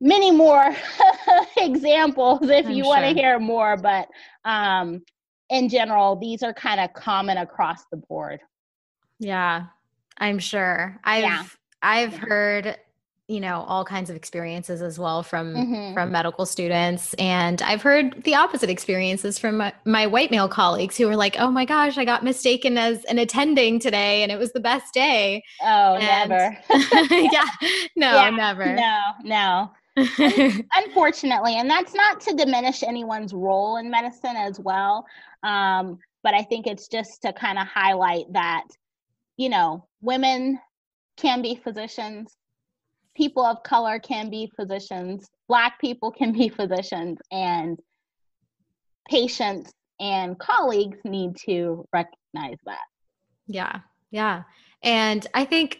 [0.00, 0.74] many more
[1.56, 2.92] examples if I'm you sure.
[2.92, 4.08] want to hear more, but
[4.44, 5.02] um,
[5.50, 8.40] in general, these are kind of common across the board.
[9.20, 9.66] Yeah,
[10.18, 10.98] I'm sure.
[11.04, 11.44] I've yeah.
[11.82, 12.76] I've heard
[13.28, 15.94] you know all kinds of experiences as well from mm-hmm.
[15.94, 17.14] from medical students.
[17.14, 21.36] And i've heard the opposite experiences from my, my, white male colleagues who were like
[21.38, 24.92] oh my gosh i got mistaken as an attending today and it was the best
[24.92, 25.42] day.
[25.62, 26.58] Oh and, never.
[27.10, 27.44] yeah
[27.96, 28.74] no yeah, never.
[28.74, 29.70] no no.
[30.74, 35.06] Unfortunately and that's not to diminish anyone's role in medicine as well
[35.42, 38.64] um, but i think it's just to kind of highlight that
[39.36, 40.58] you know women
[41.16, 42.36] can be physicians
[43.16, 47.78] people of color can be physicians, Black people can be physicians, and
[49.10, 52.84] patients and colleagues need to recognize that.
[53.46, 54.44] Yeah, yeah.
[54.82, 55.78] And I think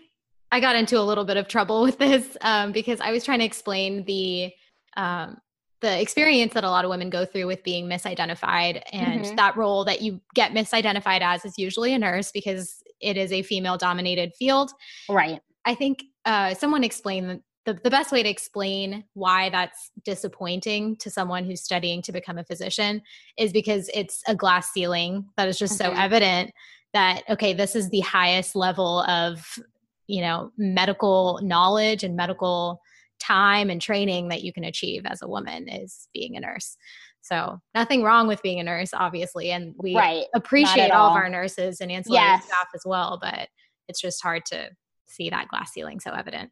[0.51, 3.41] I got into a little bit of trouble with this um, because I was trying
[3.41, 4.53] to explain the
[4.97, 5.39] um,
[5.81, 9.37] the experience that a lot of women go through with being misidentified and mm-hmm.
[9.37, 13.43] that role that you get misidentified as is usually a nurse because it is a
[13.43, 14.71] female dominated field.
[15.09, 15.41] Right.
[15.65, 21.11] I think uh, someone explained the, the best way to explain why that's disappointing to
[21.11, 23.03] someone who's studying to become a physician
[23.39, 26.53] is because it's a glass ceiling that is just so evident
[26.93, 29.59] that okay this is the highest level of
[30.07, 32.81] you know medical knowledge and medical
[33.21, 36.77] time and training that you can achieve as a woman is being a nurse
[37.21, 40.25] so nothing wrong with being a nurse obviously and we right.
[40.35, 42.45] appreciate all, all, of our nurses and ancillary yes.
[42.45, 43.49] staff as well but
[43.89, 44.69] it's just hard to
[45.13, 46.51] see that glass ceiling so evident.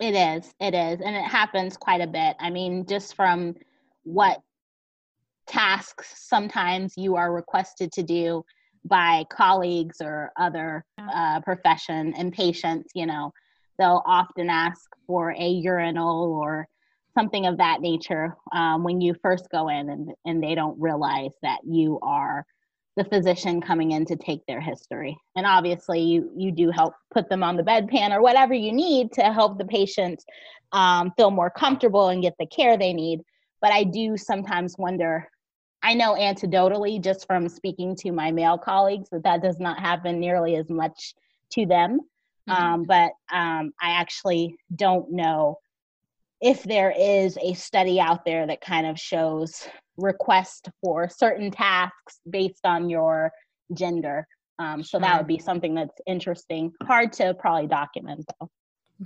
[0.00, 0.52] It is.
[0.60, 1.00] It is.
[1.00, 2.36] And it happens quite a bit.
[2.38, 3.54] I mean, just from
[4.04, 4.40] what
[5.46, 8.44] tasks sometimes you are requested to do
[8.84, 13.32] by colleagues or other uh, profession and patients, you know,
[13.78, 16.68] they'll often ask for a urinal or
[17.14, 21.32] something of that nature um, when you first go in and, and they don't realize
[21.42, 22.46] that you are
[23.00, 25.16] the physician coming in to take their history.
[25.34, 29.12] And obviously, you you do help put them on the bedpan or whatever you need
[29.12, 30.22] to help the patient
[30.72, 33.20] um, feel more comfortable and get the care they need.
[33.62, 35.28] But I do sometimes wonder.
[35.82, 40.20] I know anecdotally, just from speaking to my male colleagues, that that does not happen
[40.20, 41.14] nearly as much
[41.52, 42.00] to them.
[42.50, 42.62] Mm-hmm.
[42.62, 45.56] Um, but um, I actually don't know
[46.42, 49.66] if there is a study out there that kind of shows
[50.00, 53.30] request for certain tasks based on your
[53.74, 54.26] gender.
[54.58, 55.00] Um, so sure.
[55.00, 56.72] that would be something that's interesting.
[56.82, 58.50] Hard to probably document though.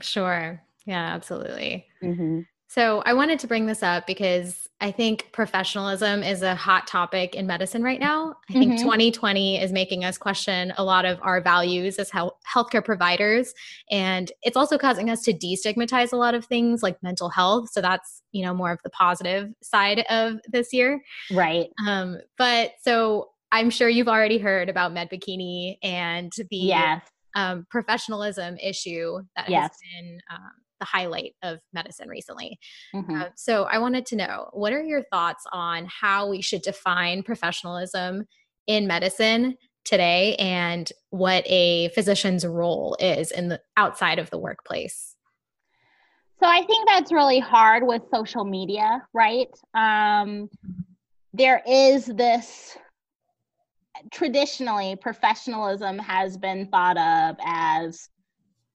[0.01, 0.61] Sure.
[0.87, 1.87] Yeah, absolutely.
[2.03, 2.41] Mm-hmm.
[2.69, 7.35] So I wanted to bring this up because I think professionalism is a hot topic
[7.35, 8.35] in medicine right now.
[8.51, 8.83] I think mm-hmm.
[8.83, 13.55] 2020 is making us question a lot of our values as health- healthcare providers.
[13.91, 17.71] And it's also causing us to destigmatize a lot of things like mental health.
[17.71, 21.01] So that's, you know, more of the positive side of this year.
[21.31, 21.69] Right.
[21.87, 27.03] Um, but so I'm sure you've already heard about Med Bikini and the yes.
[27.37, 29.63] um, professionalism issue that yes.
[29.63, 30.51] has been um,
[30.81, 32.59] the highlight of medicine recently.
[32.95, 33.23] Mm-hmm.
[33.23, 37.23] Uh, so I wanted to know what are your thoughts on how we should define
[37.23, 38.27] professionalism
[38.67, 45.15] in medicine today and what a physician's role is in the outside of the workplace?
[46.41, 49.49] So I think that's really hard with social media, right?
[49.75, 50.51] Um,
[51.33, 52.77] there is this
[54.13, 58.09] traditionally professionalism has been thought of as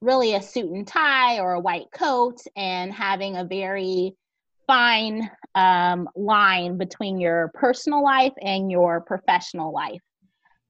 [0.01, 4.13] really a suit and tie or a white coat and having a very
[4.65, 10.01] fine um, line between your personal life and your professional life.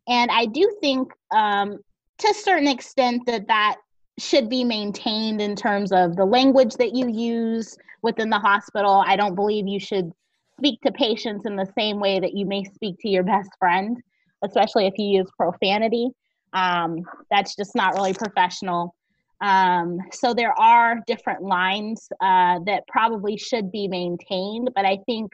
[0.07, 1.77] And I do think, um,
[2.19, 3.77] to a certain extent, that that
[4.17, 9.03] should be maintained in terms of the language that you use within the hospital.
[9.05, 10.11] I don't believe you should
[10.57, 13.97] speak to patients in the same way that you may speak to your best friend,
[14.43, 16.09] especially if you use profanity.
[16.53, 18.95] Um, that's just not really professional.
[19.41, 25.31] Um, so there are different lines uh, that probably should be maintained, but I think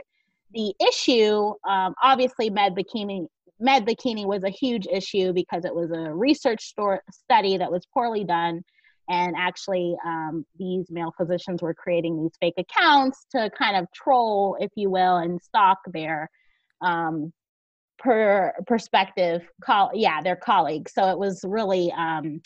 [0.54, 3.28] the issue, um, obviously, med bikini,
[3.60, 7.86] med bikini was a huge issue because it was a research store, study that was
[7.94, 8.64] poorly done,
[9.10, 14.58] and actually, um, these male physicians were creating these fake accounts to kind of troll,
[14.60, 16.30] if you will, and stalk their
[16.82, 17.34] um,
[17.98, 20.94] per perspective, call yeah, their colleagues.
[20.94, 22.42] So it was really um,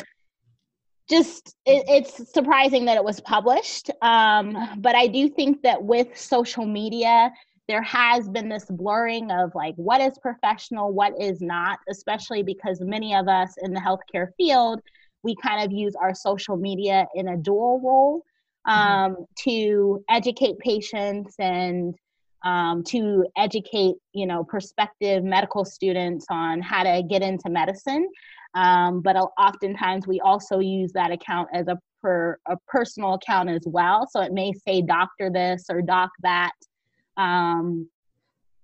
[1.10, 6.18] just it, it's surprising that it was published um, but i do think that with
[6.18, 7.32] social media
[7.68, 12.80] there has been this blurring of like what is professional what is not especially because
[12.82, 14.82] many of us in the healthcare field
[15.24, 18.24] we kind of use our social media in a dual role
[18.68, 18.80] mm-hmm.
[18.80, 19.24] um, mm-hmm.
[19.38, 21.95] to educate patients and
[22.44, 28.08] um, to educate you know prospective medical students on how to get into medicine
[28.56, 33.64] um, but oftentimes we also use that account as a per a personal account as
[33.66, 34.08] well.
[34.10, 36.54] So it may say doctor this or doc that.
[37.18, 37.90] Um,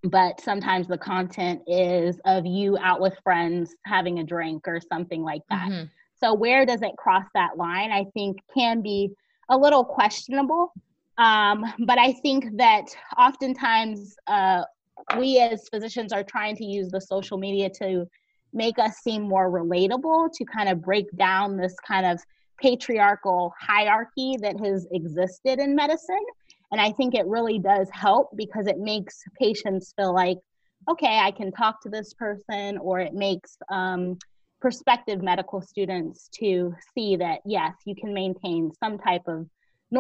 [0.04, 5.24] but sometimes the content is of you out with friends having a drink or something
[5.24, 5.70] like that.
[5.70, 5.86] Mm-hmm.
[6.18, 7.92] So where does it cross that line?
[7.92, 9.12] I think can be
[9.50, 10.72] a little questionable.
[11.18, 12.86] Um, but I think that
[13.18, 14.64] oftentimes uh,
[15.18, 18.06] we as physicians are trying to use the social media to
[18.54, 22.20] make us seem more relatable to kind of break down this kind of
[22.62, 26.26] patriarchal hierarchy that has existed in medicine.
[26.72, 30.38] And I think it really does help because it makes patients feel like,
[30.90, 34.18] okay, I can talk to this person, or it makes um,
[34.62, 39.48] prospective medical students to see that, yes, you can maintain some type of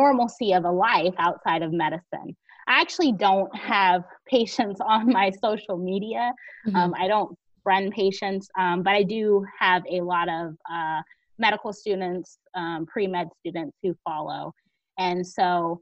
[0.02, 2.36] normalcy of a life outside of medicine.
[2.68, 6.34] I actually don't have patients on my social media.
[6.68, 6.76] Mm-hmm.
[6.76, 11.02] Um, I don't friend patients, um, but I do have a lot of uh,
[11.40, 14.54] medical students, um, pre med students who follow.
[14.98, 15.82] And so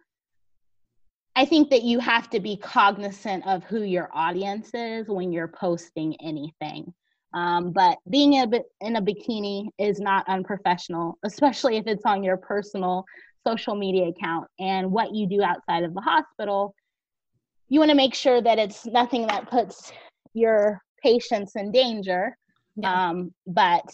[1.36, 5.50] I think that you have to be cognizant of who your audience is when you're
[5.50, 6.94] posting anything.
[7.34, 12.24] Um, but being a bit in a bikini is not unprofessional, especially if it's on
[12.24, 13.04] your personal
[13.46, 14.48] social media account.
[14.60, 16.76] And what you do outside of the hospital,
[17.70, 19.92] you want to make sure that it's nothing that puts
[20.34, 22.38] your patients in danger.
[22.76, 23.10] Yeah.
[23.10, 23.86] Um, but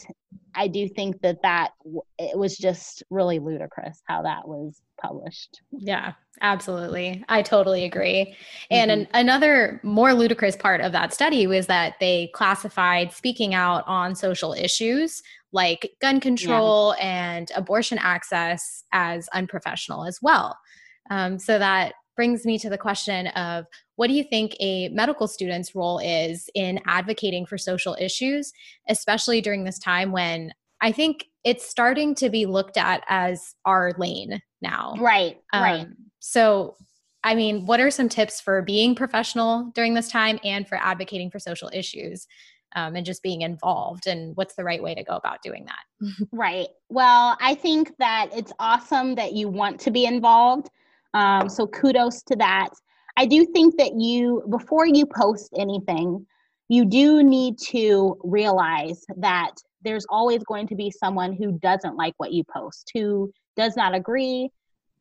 [0.56, 1.72] I do think that that
[2.18, 5.62] it was just really ludicrous how that was published.
[5.72, 7.24] Yeah, absolutely.
[7.28, 8.26] I totally agree.
[8.26, 8.72] Mm-hmm.
[8.72, 13.84] And an, another more ludicrous part of that study was that they classified speaking out
[13.88, 17.36] on social issues like gun control yeah.
[17.36, 20.58] and abortion access as unprofessional as well.
[21.10, 25.28] Um, so that brings me to the question of what do you think a medical
[25.28, 28.52] student's role is in advocating for social issues,
[28.89, 33.93] especially during this time when I think it's starting to be looked at as our
[33.97, 34.95] lane now.
[35.00, 35.88] Right, um, right.
[36.20, 36.76] So,
[37.24, 41.32] I mean, what are some tips for being professional during this time and for advocating
[41.32, 42.28] for social issues?
[42.76, 46.28] Um, and just being involved and what's the right way to go about doing that
[46.32, 50.70] right well i think that it's awesome that you want to be involved
[51.13, 52.70] um, so kudos to that.
[53.17, 56.26] I do think that you, before you post anything,
[56.70, 59.51] you do need to realize that
[59.84, 63.95] there's always going to be someone who doesn't like what you post, who does not
[63.95, 64.49] agree,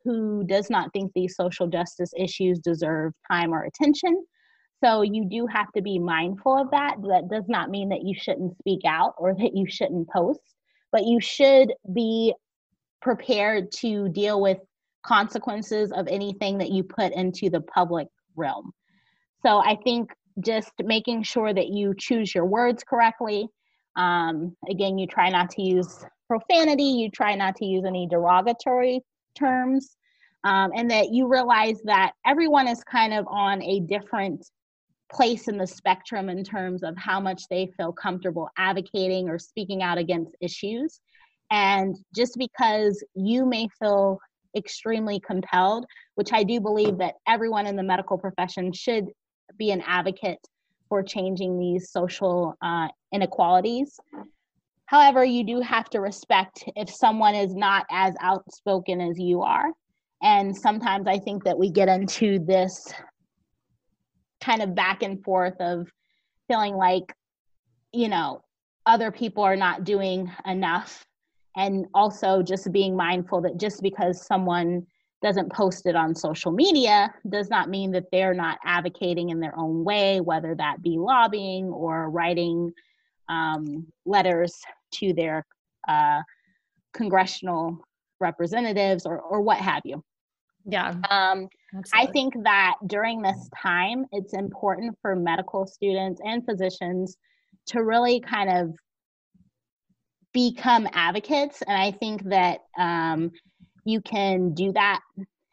[0.04, 4.24] who does not think these social justice issues deserve time or attention.
[4.82, 6.96] So you do have to be mindful of that.
[7.02, 10.40] That does not mean that you shouldn't speak out or that you shouldn't post,
[10.92, 12.34] but you should be
[13.02, 14.58] prepared to deal with
[15.04, 18.72] consequences of anything that you put into the public realm.
[19.42, 23.48] So I think just making sure that you choose your words correctly.
[23.96, 29.00] Um, again, you try not to use profanity, you try not to use any derogatory
[29.36, 29.96] terms,
[30.44, 34.48] um, and that you realize that everyone is kind of on a different
[35.10, 39.82] place in the spectrum in terms of how much they feel comfortable advocating or speaking
[39.82, 41.00] out against issues.
[41.50, 44.18] And just because you may feel
[44.56, 45.86] extremely compelled,
[46.16, 49.06] which I do believe that everyone in the medical profession should
[49.58, 50.40] be an advocate
[50.88, 53.98] for changing these social uh, inequalities.
[54.86, 59.70] However, you do have to respect if someone is not as outspoken as you are.
[60.22, 62.92] And sometimes I think that we get into this
[64.40, 65.90] kind of back and forth of
[66.48, 67.14] feeling like,
[67.92, 68.42] you know,
[68.86, 71.04] other people are not doing enough.
[71.56, 74.86] And also just being mindful that just because someone
[75.22, 79.58] doesn't post it on social media does not mean that they're not advocating in their
[79.58, 82.72] own way, whether that be lobbying or writing
[83.28, 84.54] um, letters
[84.92, 85.44] to their
[85.88, 86.20] uh,
[86.94, 87.78] congressional
[88.20, 90.02] representatives or, or what have you.
[90.64, 90.94] Yeah.
[91.10, 91.48] Um,
[91.92, 97.16] I think that during this time, it's important for medical students and physicians
[97.66, 98.74] to really kind of
[100.32, 101.62] become advocates.
[101.62, 103.32] And I think that um,
[103.84, 105.00] you can do that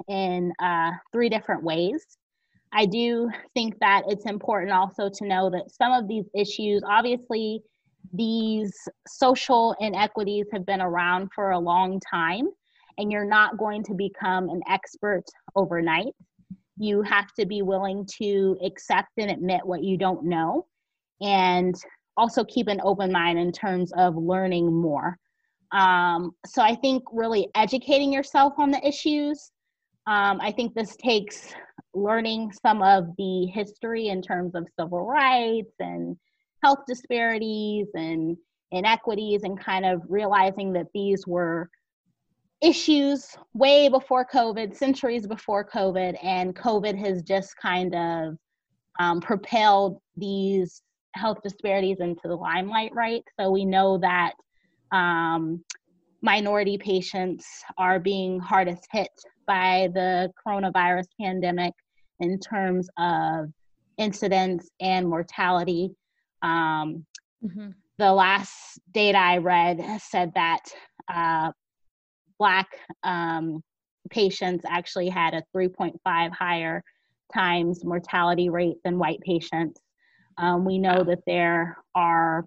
[0.07, 2.05] in uh, three different ways.
[2.71, 7.61] I do think that it's important also to know that some of these issues, obviously,
[8.13, 8.73] these
[9.07, 12.49] social inequities have been around for a long time,
[12.97, 15.23] and you're not going to become an expert
[15.55, 16.13] overnight.
[16.77, 20.67] You have to be willing to accept and admit what you don't know,
[21.21, 21.75] and
[22.17, 25.17] also keep an open mind in terms of learning more.
[25.71, 29.51] Um, so I think really educating yourself on the issues.
[30.07, 31.53] Um, I think this takes
[31.93, 36.15] learning some of the history in terms of civil rights and
[36.63, 38.37] health disparities and
[38.71, 41.69] inequities and kind of realizing that these were
[42.65, 48.37] issues way before COVID, centuries before COVID, and COVID has just kind of
[48.99, 50.81] um, propelled these
[51.13, 53.23] health disparities into the limelight, right?
[53.39, 54.33] So we know that
[54.91, 55.63] um,
[56.21, 57.45] minority patients
[57.77, 59.11] are being hardest hit
[59.45, 61.73] by the coronavirus pandemic
[62.19, 63.51] in terms of
[63.97, 65.91] incidence and mortality.
[66.41, 67.05] Um,
[67.43, 67.69] mm-hmm.
[67.99, 70.63] The last data I read said that
[71.13, 71.51] uh,
[72.39, 72.67] Black
[73.03, 73.61] um,
[74.09, 75.95] patients actually had a 3.5
[76.31, 76.83] higher
[77.33, 79.79] times mortality rate than white patients.
[80.37, 82.45] Um, we know that there are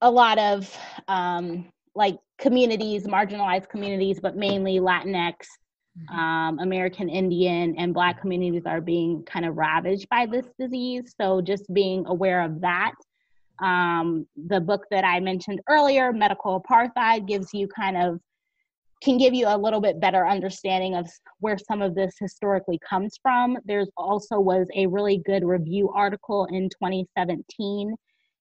[0.00, 0.76] a lot of
[1.08, 5.34] um, like communities, marginalized communities, but mainly Latinx,
[5.98, 6.14] mm-hmm.
[6.14, 11.14] um, American Indian, and Black communities are being kind of ravaged by this disease.
[11.18, 12.94] So just being aware of that.
[13.62, 18.20] Um, the book that I mentioned earlier, Medical Apartheid, gives you kind of
[19.04, 21.08] can give you a little bit better understanding of
[21.40, 23.58] where some of this historically comes from.
[23.66, 27.94] There's also was a really good review article in 2017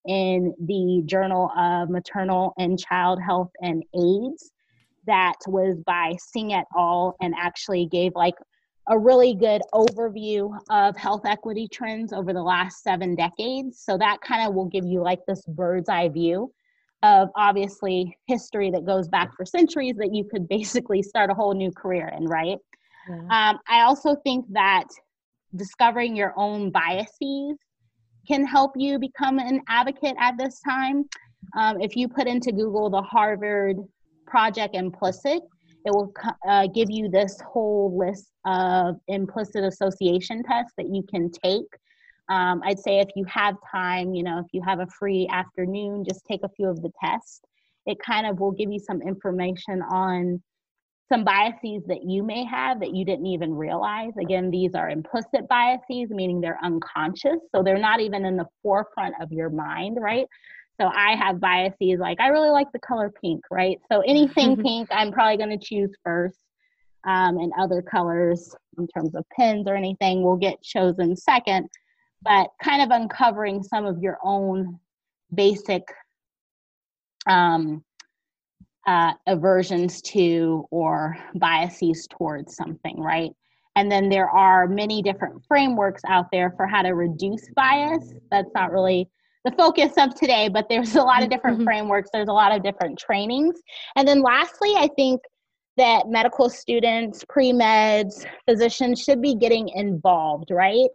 [0.05, 4.51] in the Journal of Maternal and Child Health and AIDS
[5.05, 7.15] that was by Singh et al.
[7.21, 8.35] and actually gave like
[8.87, 13.79] a really good overview of health equity trends over the last seven decades.
[13.79, 16.53] So that kind of will give you like this bird's eye view
[17.03, 21.53] of obviously history that goes back for centuries that you could basically start a whole
[21.53, 22.57] new career in, right?
[23.09, 23.15] Yeah.
[23.49, 24.87] Um, I also think that
[25.55, 27.57] discovering your own biases
[28.27, 31.03] can help you become an advocate at this time.
[31.57, 33.77] Um, if you put into Google the Harvard
[34.25, 35.41] Project Implicit,
[35.85, 36.13] it will
[36.47, 41.65] uh, give you this whole list of implicit association tests that you can take.
[42.29, 46.05] Um, I'd say if you have time, you know, if you have a free afternoon,
[46.07, 47.41] just take a few of the tests.
[47.85, 50.41] It kind of will give you some information on
[51.09, 54.13] some biases that you may have that you didn't even realize.
[54.19, 57.39] Again, these are implicit biases, meaning they're unconscious.
[57.53, 60.25] So they're not even in the forefront of your mind, right?
[60.79, 63.79] So I have biases like I really like the color pink, right?
[63.91, 66.39] So anything pink, I'm probably going to choose first.
[67.05, 71.67] Um, and other colors, in terms of pens or anything, will get chosen second.
[72.23, 74.79] But kind of uncovering some of your own
[75.33, 75.83] basic
[77.27, 77.83] um,
[78.85, 83.31] uh, aversions to or biases towards something, right?
[83.75, 88.13] And then there are many different frameworks out there for how to reduce bias.
[88.29, 89.09] That's not really
[89.45, 91.65] the focus of today, but there's a lot of different mm-hmm.
[91.65, 93.55] frameworks, there's a lot of different trainings.
[93.95, 95.21] And then lastly, I think
[95.75, 100.89] that medical students, pre meds, physicians should be getting involved, right?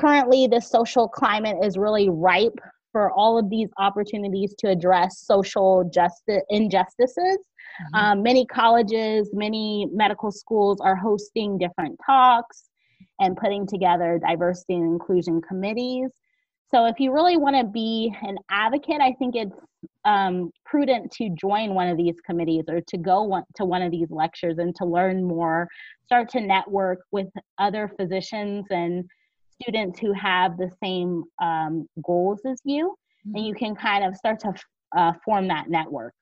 [0.00, 2.58] Currently, the social climate is really ripe
[2.90, 7.18] for all of these opportunities to address social justice injustices.
[7.18, 7.94] Mm-hmm.
[7.94, 12.70] Um, many colleges, many medical schools are hosting different talks
[13.20, 16.10] and putting together diversity and inclusion committees.
[16.70, 19.56] So, if you really want to be an advocate, I think it's
[20.04, 23.90] um, prudent to join one of these committees or to go one, to one of
[23.90, 25.68] these lectures and to learn more,
[26.04, 27.26] start to network with
[27.58, 29.04] other physicians and
[29.62, 32.94] students who have the same um, goals as you,
[33.26, 33.36] mm-hmm.
[33.36, 34.54] and you can kind of start to
[34.96, 36.12] uh, form that network.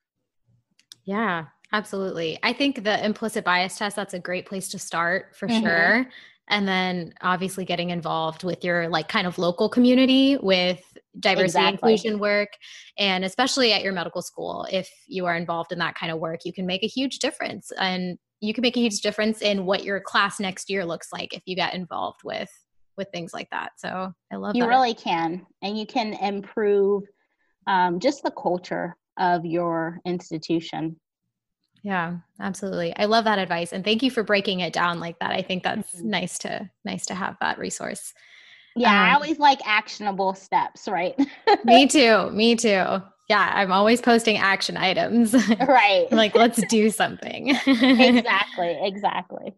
[1.05, 2.39] Yeah, Absolutely.
[2.41, 5.65] I think the implicit bias test, that's a great place to start for mm-hmm.
[5.65, 6.07] sure.
[6.47, 10.81] And then obviously getting involved with your like kind of local community with
[11.19, 11.73] diversity exactly.
[11.73, 12.49] inclusion work.
[12.97, 16.39] And especially at your medical school, if you are involved in that kind of work,
[16.45, 17.71] you can make a huge difference.
[17.77, 21.33] And you can make a huge difference in what your class next year looks like
[21.33, 22.49] if you get involved with
[22.99, 23.71] with things like that.
[23.77, 24.69] So I love you that.
[24.69, 27.03] really can, and you can improve
[27.65, 30.99] um, just the culture of your institution.
[31.81, 32.95] Yeah, absolutely.
[32.95, 35.31] I love that advice, and thank you for breaking it down like that.
[35.31, 36.09] I think that's mm-hmm.
[36.09, 38.13] nice to nice to have that resource.
[38.75, 41.15] Yeah, um, I always like actionable steps, right?
[41.63, 42.29] me too.
[42.31, 43.01] Me too.
[43.29, 45.35] Yeah, I'm always posting action items.
[45.59, 46.07] Right.
[46.11, 47.49] like, let's do something.
[47.49, 48.79] exactly.
[48.81, 49.55] Exactly.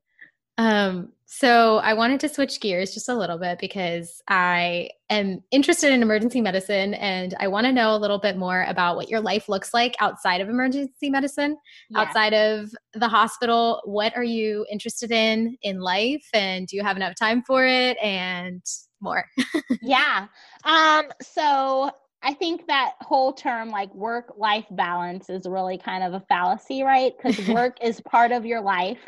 [0.62, 5.92] Um, so I wanted to switch gears just a little bit because I am interested
[5.92, 9.22] in emergency medicine and I want to know a little bit more about what your
[9.22, 11.58] life looks like outside of emergency medicine,
[11.90, 12.02] yeah.
[12.02, 13.82] outside of the hospital.
[13.86, 17.98] What are you interested in in life and do you have enough time for it
[17.98, 18.62] and
[19.00, 19.26] more?
[19.82, 20.28] yeah.
[20.64, 21.90] Um so
[22.22, 26.84] I think that whole term like work life balance is really kind of a fallacy,
[26.84, 27.14] right?
[27.20, 29.00] Cuz work is part of your life.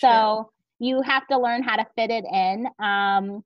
[0.00, 0.08] So
[0.46, 2.66] True you have to learn how to fit it in.
[2.78, 3.42] Um,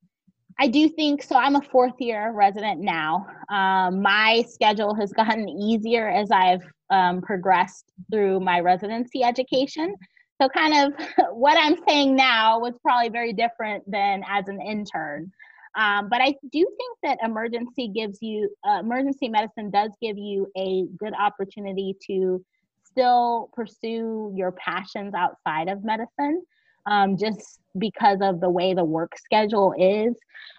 [0.59, 1.37] I do think so.
[1.37, 3.26] I'm a fourth year resident now.
[3.49, 9.95] Um, my schedule has gotten easier as I've um, progressed through my residency education.
[10.41, 15.30] So, kind of what I'm saying now was probably very different than as an intern.
[15.74, 20.47] Um, but I do think that emergency gives you, uh, emergency medicine does give you
[20.55, 22.45] a good opportunity to
[22.85, 26.43] still pursue your passions outside of medicine
[26.87, 30.14] um, just because of the way the work schedule is.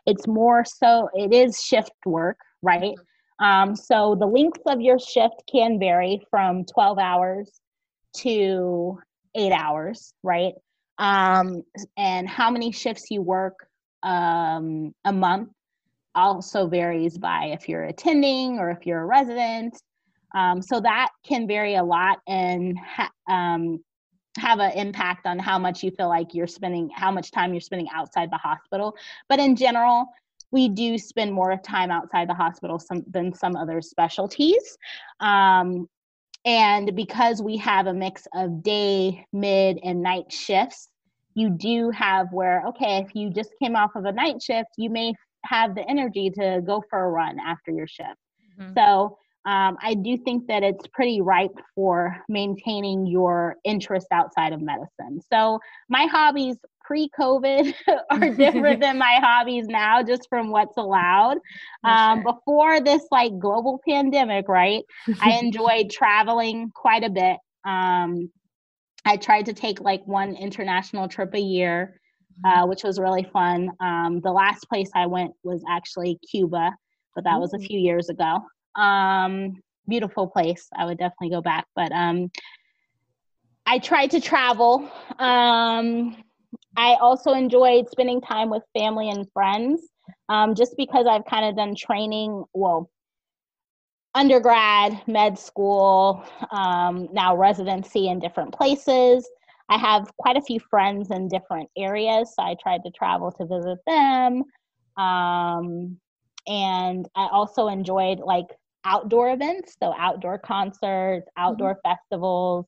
[0.06, 2.96] It's more so, it is shift work, right?
[3.40, 7.52] Um, so the length of your shift can vary from 12 hours
[8.18, 9.00] to
[9.36, 10.54] eight hours, right?
[10.98, 11.64] Um,
[11.98, 13.56] and how many shifts you work
[14.04, 15.50] um, a month
[16.16, 19.76] also varies by if you're attending or if you're a resident.
[20.36, 23.84] Um, so that can vary a lot and ha- um,
[24.38, 27.62] have an impact on how much you feel like you're spending how much time you're
[27.62, 28.96] spending outside the hospital.
[29.30, 30.08] But in general
[30.52, 34.78] we do spend more time outside the hospital some, than some other specialties.
[35.20, 35.90] Um,
[36.46, 40.90] and because we have a mix of day mid and night shifts
[41.36, 44.90] you do have where okay if you just came off of a night shift you
[44.90, 45.14] may
[45.46, 48.10] have the energy to go for a run after your shift.
[48.60, 48.74] Mm-hmm.
[48.78, 54.62] so um, I do think that it's pretty ripe for maintaining your interest outside of
[54.62, 55.20] medicine.
[55.32, 57.74] So my hobbies pre-COVID
[58.10, 61.38] are different than my hobbies now, just from what's allowed.
[61.84, 62.34] Um, sure.
[62.34, 64.84] Before this like global pandemic, right?
[65.22, 67.38] I enjoyed traveling quite a bit.
[67.66, 68.30] Um,
[69.06, 72.00] I tried to take like one international trip a year,
[72.46, 72.70] uh, mm-hmm.
[72.70, 73.72] which was really fun.
[73.82, 76.72] Um, the last place I went was actually Cuba,
[77.14, 78.40] but that was a few years ago.
[78.76, 80.68] Um, beautiful place.
[80.76, 81.66] I would definitely go back.
[81.76, 82.32] But um,
[83.66, 84.90] I tried to travel.
[85.20, 86.18] Um,
[86.76, 89.82] I also enjoyed spending time with family and friends
[90.30, 92.90] um, just because I've kind of done training, well,
[94.16, 99.28] undergrad, med school, um, now residency in different places.
[99.70, 103.46] I have quite a few friends in different areas, so I tried to travel to
[103.46, 104.44] visit them.
[104.98, 105.98] Um,
[106.48, 108.48] and I also enjoyed like
[108.86, 111.92] outdoor events, so outdoor concerts, outdoor mm-hmm.
[111.92, 112.66] festivals,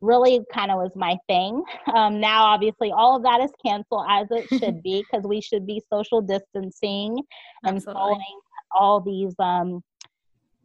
[0.00, 1.62] really kind of was my thing.
[1.92, 5.66] Um, now, obviously, all of that is canceled as it should be because we should
[5.66, 7.18] be social distancing
[7.64, 8.00] and Absolutely.
[8.00, 8.40] following
[8.76, 9.82] all these um,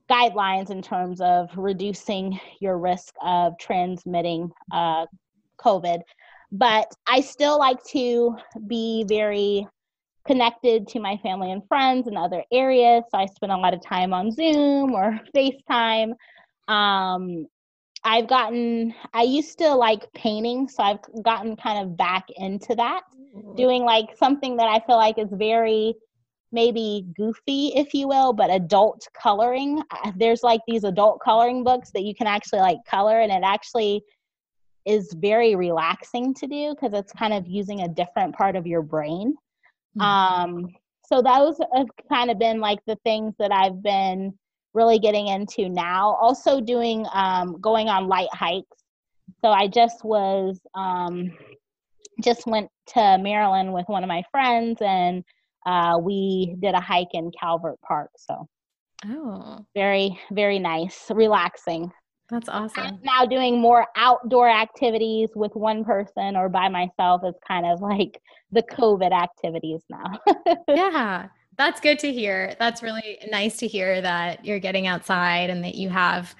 [0.10, 5.06] guidelines in terms of reducing your risk of transmitting uh,
[5.60, 6.02] COVID.
[6.52, 8.36] But I still like to
[8.68, 9.68] be very
[10.26, 13.04] connected to my family and friends in other areas.
[13.12, 16.14] So I spend a lot of time on Zoom or FaceTime.
[16.68, 17.48] Um,
[18.04, 23.02] I've gotten, I used to like painting, so I've gotten kind of back into that,
[23.36, 23.56] mm-hmm.
[23.56, 25.96] doing like something that I feel like is very
[26.52, 29.84] maybe goofy, if you will, but adult coloring.
[30.16, 34.04] There's like these adult coloring books that you can actually like color, and it actually
[34.86, 38.82] is very relaxing to do because it's kind of using a different part of your
[38.82, 39.36] brain.
[39.98, 40.02] Mm-hmm.
[40.02, 40.68] Um,
[41.06, 44.34] so those have kind of been like the things that I've been
[44.74, 46.16] really getting into now.
[46.22, 48.78] Also doing um, going on light hikes.
[49.42, 51.32] So I just was um,
[52.22, 55.24] just went to Maryland with one of my friends and
[55.66, 58.12] uh, we did a hike in Calvert Park.
[58.18, 58.48] So
[59.06, 61.92] oh, very very nice, relaxing.
[62.30, 62.84] That's awesome.
[62.84, 67.82] I'm now doing more outdoor activities with one person or by myself is kind of
[67.82, 68.22] like
[68.52, 70.20] the COVID activities now.
[70.68, 71.28] yeah.
[71.58, 72.56] That's good to hear.
[72.60, 76.34] That's really nice to hear that you're getting outside and that you have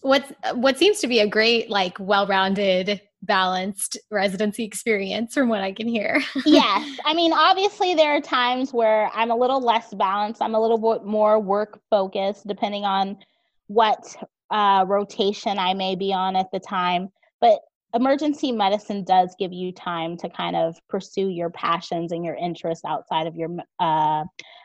[0.00, 5.72] what what seems to be a great like well-rounded balanced residency experience from what I
[5.72, 6.22] can hear.
[6.46, 6.98] yes.
[7.04, 10.40] I mean, obviously, there are times where I'm a little less balanced.
[10.40, 13.18] I'm a little bit more work focused, depending on
[13.66, 14.16] what
[14.50, 17.08] uh, rotation I may be on at the time.
[17.40, 17.60] But
[17.94, 22.84] emergency medicine does give you time to kind of pursue your passions and your interests
[22.84, 24.24] outside of your uh,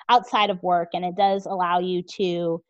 [0.09, 2.61] outside of work and it does allow you to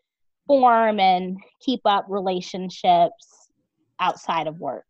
[0.45, 3.49] form and keep up relationships
[3.99, 4.85] outside of work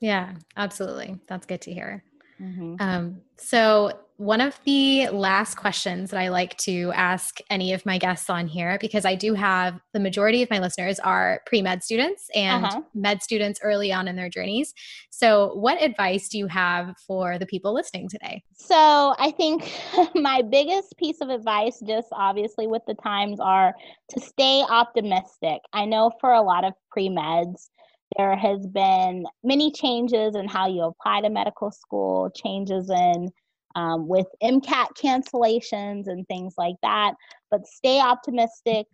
[0.00, 1.18] yeah, absolutely.
[1.28, 2.02] That's good to hear.
[2.40, 2.76] Mm-hmm.
[2.80, 7.96] Um, so, one of the last questions that I like to ask any of my
[7.96, 11.82] guests on here, because I do have the majority of my listeners are pre med
[11.82, 12.82] students and uh-huh.
[12.94, 14.74] med students early on in their journeys.
[15.08, 18.42] So, what advice do you have for the people listening today?
[18.52, 19.72] So, I think
[20.14, 23.72] my biggest piece of advice, just obviously with the times, are
[24.10, 25.62] to stay optimistic.
[25.72, 27.70] I know for a lot of pre meds,
[28.18, 33.30] there has been many changes in how you apply to medical school, changes in
[33.74, 37.14] um, with MCAT cancellations and things like that.
[37.50, 38.86] But stay optimistic,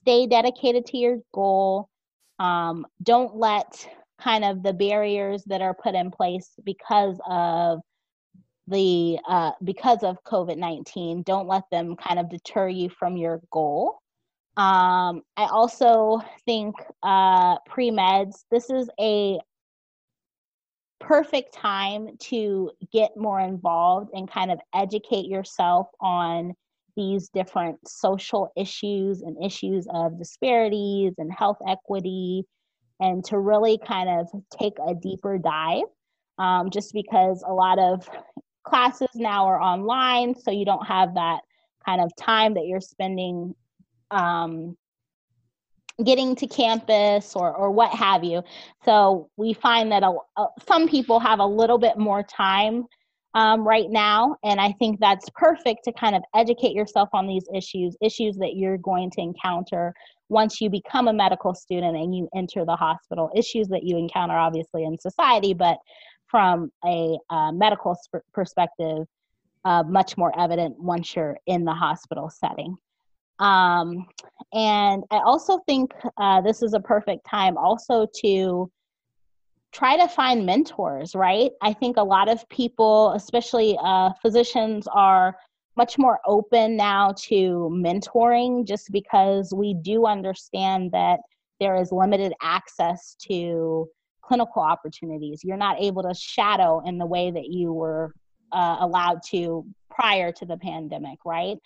[0.00, 1.88] stay dedicated to your goal.
[2.38, 3.88] Um, don't let
[4.20, 7.80] kind of the barriers that are put in place because of
[8.68, 14.02] the uh, because of covid-19 don't let them kind of deter you from your goal
[14.56, 19.40] um, I also think uh, pre meds, this is a
[21.02, 26.54] perfect time to get more involved and kind of educate yourself on
[26.96, 32.44] these different social issues and issues of disparities and health equity,
[33.00, 34.28] and to really kind of
[34.58, 35.82] take a deeper dive.
[36.38, 38.08] Um, just because a lot of
[38.64, 41.40] classes now are online, so you don't have that
[41.84, 43.54] kind of time that you're spending
[44.10, 44.76] um,
[46.02, 48.42] getting to campus or or what have you.
[48.84, 52.86] So we find that a, a, some people have a little bit more time
[53.34, 57.44] um, right now, and I think that's perfect to kind of educate yourself on these
[57.54, 59.94] issues, issues that you're going to encounter
[60.28, 64.34] once you become a medical student and you enter the hospital, issues that you encounter
[64.34, 65.78] obviously in society, but
[66.26, 69.06] from a uh, medical sp- perspective,
[69.64, 72.76] uh, much more evident once you're in the hospital setting.
[73.38, 74.06] Um,
[74.52, 78.70] and I also think uh, this is a perfect time also to
[79.72, 81.50] try to find mentors, right?
[81.62, 85.34] I think a lot of people, especially uh, physicians, are
[85.76, 91.20] much more open now to mentoring just because we do understand that
[91.58, 93.88] there is limited access to
[94.22, 95.40] clinical opportunities.
[95.42, 98.12] You're not able to shadow in the way that you were
[98.52, 101.56] uh, allowed to prior to the pandemic, right?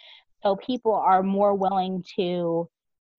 [0.47, 2.69] So people are more willing to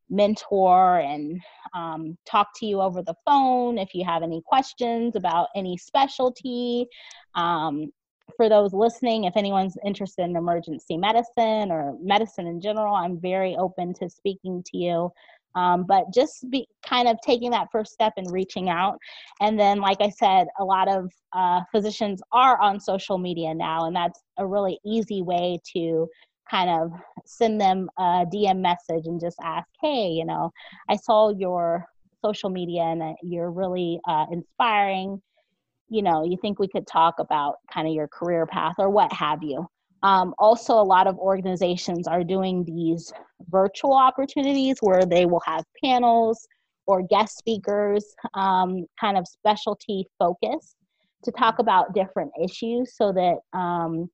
[0.09, 1.41] mentor and
[1.75, 6.87] um, talk to you over the phone if you have any questions about any specialty.
[7.35, 7.91] Um,
[8.37, 13.57] for those listening, if anyone's interested in emergency medicine or medicine in general, I'm very
[13.57, 15.11] open to speaking to you.
[15.55, 18.99] Um, but just be kind of taking that first step and reaching out.
[19.41, 23.85] And then, like I said, a lot of uh, physicians are on social media now,
[23.85, 26.07] and that's a really easy way to
[26.49, 26.91] kind of
[27.25, 30.51] send them a DM message and just ask, hey, you know,
[30.89, 31.85] I saw your
[32.23, 35.21] social media and uh, you're really uh, inspiring.
[35.89, 39.11] You know, you think we could talk about kind of your career path or what
[39.13, 39.67] have you.
[40.03, 43.11] Um, also, a lot of organizations are doing these
[43.49, 46.47] virtual opportunities where they will have panels
[46.85, 50.75] or guest speakers, um, kind of specialty focus
[51.23, 54.09] to talk about different issues so that um,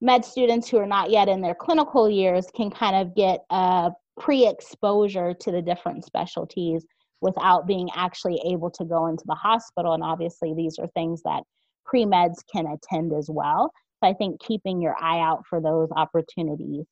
[0.00, 3.90] med students who are not yet in their clinical years can kind of get a
[4.18, 6.84] pre-exposure to the different specialties
[7.20, 9.92] without being actually able to go into the hospital.
[9.94, 11.42] And obviously these are things that
[11.84, 13.72] pre-meds can attend as well.
[14.02, 16.84] So i think keeping your eye out for those opportunities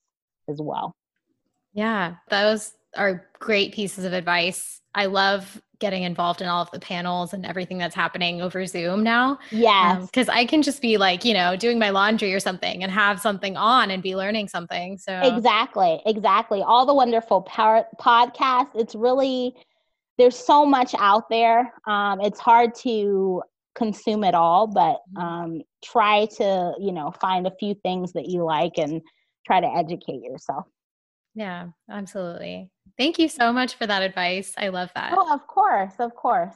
[0.49, 0.95] as well.
[1.73, 4.81] Yeah those are great pieces of advice.
[4.95, 9.03] I love getting involved in all of the panels and everything that's happening over Zoom
[9.03, 9.39] now.
[9.51, 10.01] Yeah.
[10.01, 12.93] Because um, I can just be like, you know, doing my laundry or something and
[12.93, 14.99] have something on and be learning something.
[14.99, 16.01] So, exactly.
[16.07, 16.63] Exactly.
[16.63, 18.71] All the wonderful power podcasts.
[18.75, 19.55] It's really,
[20.19, 21.73] there's so much out there.
[21.87, 23.43] Um, it's hard to
[23.75, 25.19] consume it all, but mm-hmm.
[25.19, 29.03] um, try to, you know, find a few things that you like and
[29.47, 30.65] try to educate yourself.
[31.37, 32.71] Yeah, absolutely.
[32.99, 34.55] Thank you so much for that advice.
[34.57, 35.13] I love that.
[35.15, 36.55] Oh, of course, of course.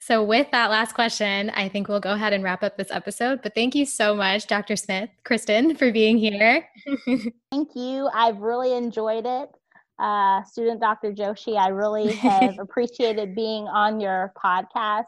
[0.00, 3.40] So, with that last question, I think we'll go ahead and wrap up this episode.
[3.42, 4.74] But thank you so much, Dr.
[4.74, 6.66] Smith, Kristen, for being here.
[7.52, 8.08] thank you.
[8.12, 9.50] I've really enjoyed it.
[9.98, 11.12] Uh, student Dr.
[11.12, 15.04] Joshi, I really have appreciated being on your podcast.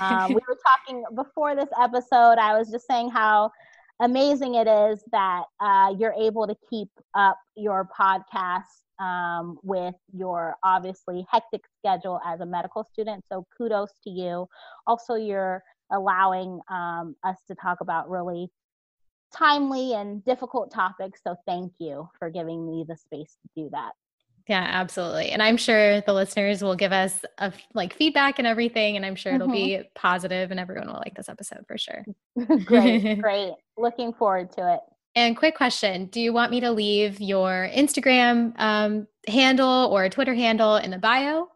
[0.00, 3.50] Um, we were talking before this episode, I was just saying how
[4.00, 8.62] amazing it is that uh, you're able to keep up your podcast
[8.98, 13.24] um, with your obviously hectic schedule as a medical student.
[13.30, 14.46] So kudos to you.
[14.86, 18.48] Also, you're allowing um, us to talk about really
[19.36, 21.20] timely and difficult topics.
[21.26, 23.92] So thank you for giving me the space to do that.
[24.48, 25.30] Yeah, absolutely.
[25.30, 28.96] And I'm sure the listeners will give us a, like feedback and everything.
[28.96, 29.82] And I'm sure it'll mm-hmm.
[29.82, 32.04] be positive and everyone will like this episode for sure.
[32.64, 33.52] great, great.
[33.76, 34.80] Looking forward to it.
[35.16, 40.34] And quick question Do you want me to leave your Instagram um, handle or Twitter
[40.34, 41.48] handle in the bio?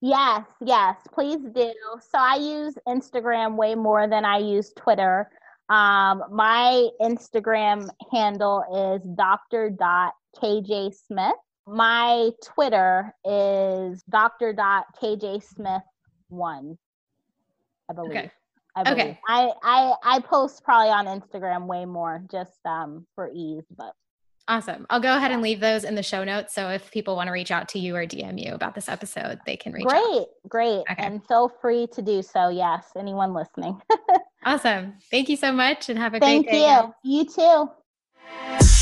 [0.00, 1.72] Yes, yes, please do.
[2.00, 5.28] So I use Instagram way more than I use Twitter.
[5.68, 8.62] Um, my Instagram handle
[8.96, 11.34] is dr.kj smith.
[11.68, 15.82] My Twitter is dr.kj smith
[16.28, 16.78] one,
[17.90, 18.10] I believe.
[18.10, 18.30] Okay.
[18.74, 18.98] I believe.
[18.98, 19.20] Okay.
[19.28, 23.92] I, I I post probably on Instagram way more just um for ease, but
[24.48, 24.86] Awesome.
[24.88, 26.54] I'll go ahead and leave those in the show notes.
[26.54, 29.38] So if people want to reach out to you or DM you about this episode,
[29.44, 30.26] they can reach great, out.
[30.48, 30.94] Great, Okay.
[30.96, 32.48] And feel free to do so.
[32.48, 33.78] Yes, anyone listening.
[34.46, 34.94] awesome.
[35.10, 36.64] Thank you so much and have a Thank great day.
[36.64, 37.18] Thank you.
[37.18, 37.68] You
[38.56, 38.74] too.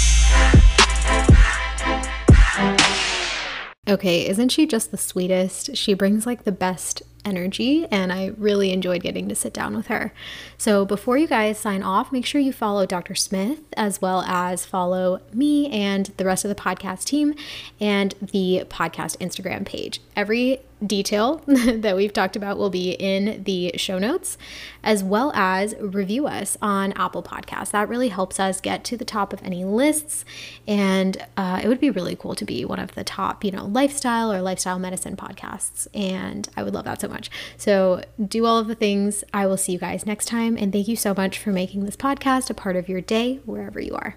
[3.89, 5.77] Okay, isn't she just the sweetest?
[5.77, 9.89] She brings like the best energy, and I really enjoyed getting to sit down with
[9.89, 10.13] her.
[10.59, 13.15] So, before you guys sign off, make sure you follow Dr.
[13.15, 17.35] Smith as well as follow me and the rest of the podcast team
[17.81, 20.01] and the podcast Instagram page.
[20.15, 24.37] Every detail that we've talked about will be in the show notes,
[24.83, 27.71] as well as review us on Apple Podcasts.
[27.71, 30.25] That really helps us get to the top of any lists,
[30.67, 33.67] and uh, it would be really cool to be one of the top, you know,
[33.67, 35.89] lifestyle or lifestyle medicine podcasts.
[35.95, 37.31] And I would love that so much.
[37.57, 39.25] So do all of the things.
[39.35, 41.97] I will see you guys next time, and thank you so much for making this
[41.97, 44.15] podcast a part of your day wherever you are.